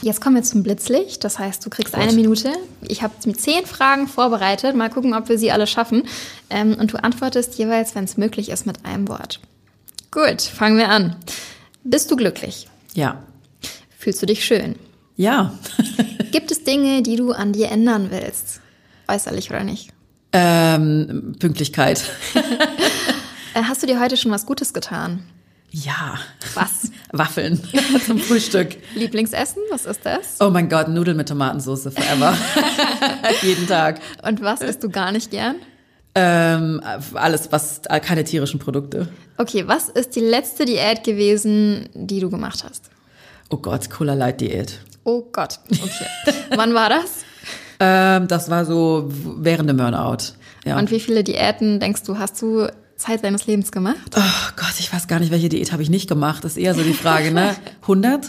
[0.01, 1.23] Jetzt kommen wir zum Blitzlicht.
[1.23, 2.03] Das heißt, du kriegst Gut.
[2.03, 2.51] eine Minute.
[2.87, 4.75] Ich habe zehn Fragen vorbereitet.
[4.75, 6.03] Mal gucken, ob wir sie alle schaffen.
[6.49, 9.39] Ähm, und du antwortest jeweils, wenn es möglich ist, mit einem Wort.
[10.11, 11.15] Gut, fangen wir an.
[11.83, 12.67] Bist du glücklich?
[12.93, 13.23] Ja.
[13.97, 14.75] Fühlst du dich schön?
[15.15, 15.57] Ja.
[16.31, 18.61] Gibt es Dinge, die du an dir ändern willst?
[19.07, 19.91] Äußerlich oder nicht?
[20.31, 22.03] Ähm, Pünktlichkeit.
[23.55, 25.23] Äh, hast du dir heute schon was Gutes getan?
[25.71, 26.19] Ja.
[26.55, 26.91] Was?
[27.17, 27.61] Waffeln
[28.05, 28.77] zum Frühstück.
[28.95, 30.37] Lieblingsessen, was ist das?
[30.39, 32.37] Oh mein Gott, Nudeln mit Tomatensauce forever.
[33.41, 33.99] Jeden Tag.
[34.27, 35.55] Und was isst du gar nicht gern?
[36.15, 36.81] Ähm,
[37.13, 39.09] alles, was keine tierischen Produkte.
[39.37, 42.89] Okay, was ist die letzte Diät gewesen, die du gemacht hast?
[43.49, 44.79] Oh Gott, Cola Light Diät.
[45.03, 46.33] Oh Gott, okay.
[46.55, 47.25] Wann war das?
[47.79, 50.33] Ähm, das war so während dem Burnout.
[50.65, 50.79] Ja.
[50.79, 52.67] Und wie viele Diäten denkst du, hast du
[53.05, 54.15] Zeit seines Lebens gemacht?
[54.15, 56.43] Oh Gott, ich weiß gar nicht, welche Diät habe ich nicht gemacht.
[56.43, 57.55] Das ist eher so die Frage, ne?
[57.83, 58.27] 100?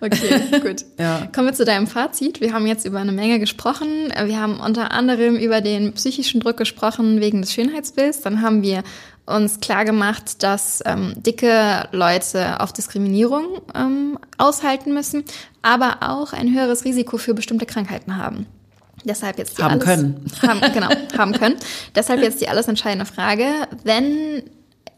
[0.00, 0.84] Okay, gut.
[0.98, 1.28] ja.
[1.34, 2.40] Kommen wir zu deinem Fazit.
[2.40, 4.12] Wir haben jetzt über eine Menge gesprochen.
[4.24, 8.22] Wir haben unter anderem über den psychischen Druck gesprochen wegen des Schönheitsbilds.
[8.22, 8.82] Dann haben wir
[9.26, 15.24] uns klar gemacht, dass ähm, dicke Leute auf Diskriminierung ähm, aushalten müssen,
[15.62, 18.46] aber auch ein höheres Risiko für bestimmte Krankheiten haben.
[19.04, 20.24] Deshalb jetzt die haben alles, können.
[20.42, 21.56] Haben, genau, haben können.
[21.94, 23.46] Deshalb jetzt die alles entscheidende Frage.
[23.82, 24.42] Wenn,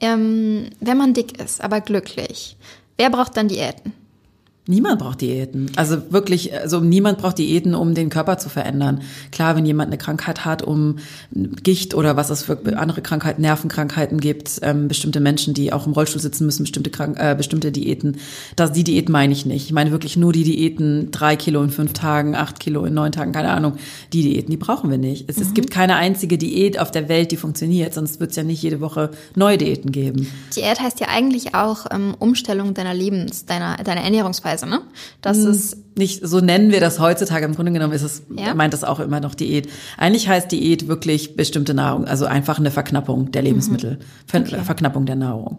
[0.00, 2.56] ähm, wenn man dick ist, aber glücklich,
[2.96, 3.92] wer braucht dann Diäten?
[4.68, 5.70] Niemand braucht Diäten.
[5.76, 9.00] Also wirklich, also niemand braucht Diäten, um den Körper zu verändern.
[9.30, 10.96] Klar, wenn jemand eine Krankheit hat, um
[11.30, 15.92] Gicht oder was es für andere Krankheiten, Nervenkrankheiten gibt, ähm, bestimmte Menschen, die auch im
[15.92, 18.16] Rollstuhl sitzen müssen, bestimmte, Krank äh, bestimmte Diäten.
[18.56, 19.66] Das, die Diät meine ich nicht.
[19.66, 23.12] Ich meine wirklich nur die Diäten, drei Kilo in fünf Tagen, acht Kilo in neun
[23.12, 23.74] Tagen, keine Ahnung.
[24.12, 25.30] Die Diäten, die brauchen wir nicht.
[25.30, 25.42] Es, mhm.
[25.42, 28.62] es gibt keine einzige Diät auf der Welt, die funktioniert, sonst wird es ja nicht
[28.62, 30.28] jede Woche neue Diäten geben.
[30.56, 34.55] Diät heißt ja eigentlich auch ähm, Umstellung deiner Lebens, deiner, deiner Ernährungsweise.
[34.62, 34.80] Ernährungsweise, ne?
[35.22, 37.44] Das hm, ist nicht so nennen wir das heutzutage.
[37.44, 38.54] Im Grunde genommen ist es ja?
[38.54, 39.68] meint das auch immer noch Diät.
[39.96, 43.98] Eigentlich heißt Diät wirklich bestimmte Nahrung, also einfach eine Verknappung der Lebensmittel,
[44.32, 44.40] mhm.
[44.40, 44.64] okay.
[44.64, 45.58] Verknappung der Nahrung.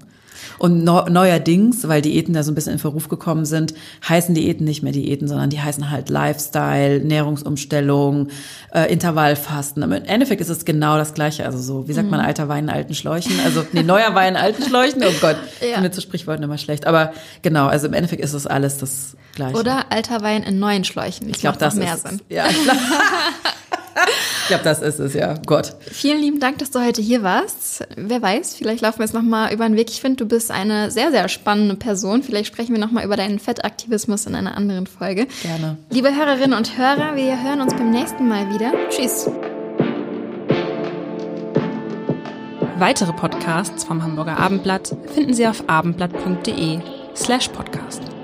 [0.60, 3.74] Und neuerdings, weil Diäten da so ein bisschen in Verruf gekommen sind,
[4.08, 8.30] heißen Diäten nicht mehr Diäten, sondern die heißen halt Lifestyle, Ernährungsumstellung,
[8.74, 9.84] äh, Intervallfasten.
[9.84, 11.46] Im Endeffekt ist es genau das Gleiche.
[11.46, 12.26] Also so, wie sagt man, mhm.
[12.26, 13.40] alter Wein in alten Schläuchen?
[13.44, 15.04] Also, nee, neuer Wein in alten Schläuchen?
[15.04, 15.84] Oh Gott, ja.
[15.84, 16.88] ich so Sprichworten immer schlecht.
[16.88, 19.58] Aber genau, also im Endeffekt ist es alles das Gleiche.
[19.58, 21.30] Oder alter Wein in neuen Schläuchen.
[21.30, 22.22] Ich glaube, das mehr ist, Sinn.
[22.30, 22.46] Ja,
[24.42, 25.36] ich glaube, glaub, das ist es, ja.
[25.46, 25.76] Gott.
[25.80, 27.86] Vielen lieben Dank, dass du heute hier warst.
[27.96, 29.90] Wer weiß, vielleicht laufen wir jetzt nochmal über den Weg.
[29.90, 32.24] Ich finde, du bist eine sehr, sehr spannende Person.
[32.24, 35.28] Vielleicht sprechen wir nochmal über deinen Fettaktivismus in einer anderen Folge.
[35.42, 35.78] Gerne.
[35.90, 38.72] Liebe Hörerinnen und Hörer, wir hören uns beim nächsten Mal wieder.
[38.90, 39.30] Tschüss.
[42.80, 46.80] Weitere Podcasts vom Hamburger Abendblatt finden Sie auf abendblatt.de
[47.16, 48.17] slash podcast.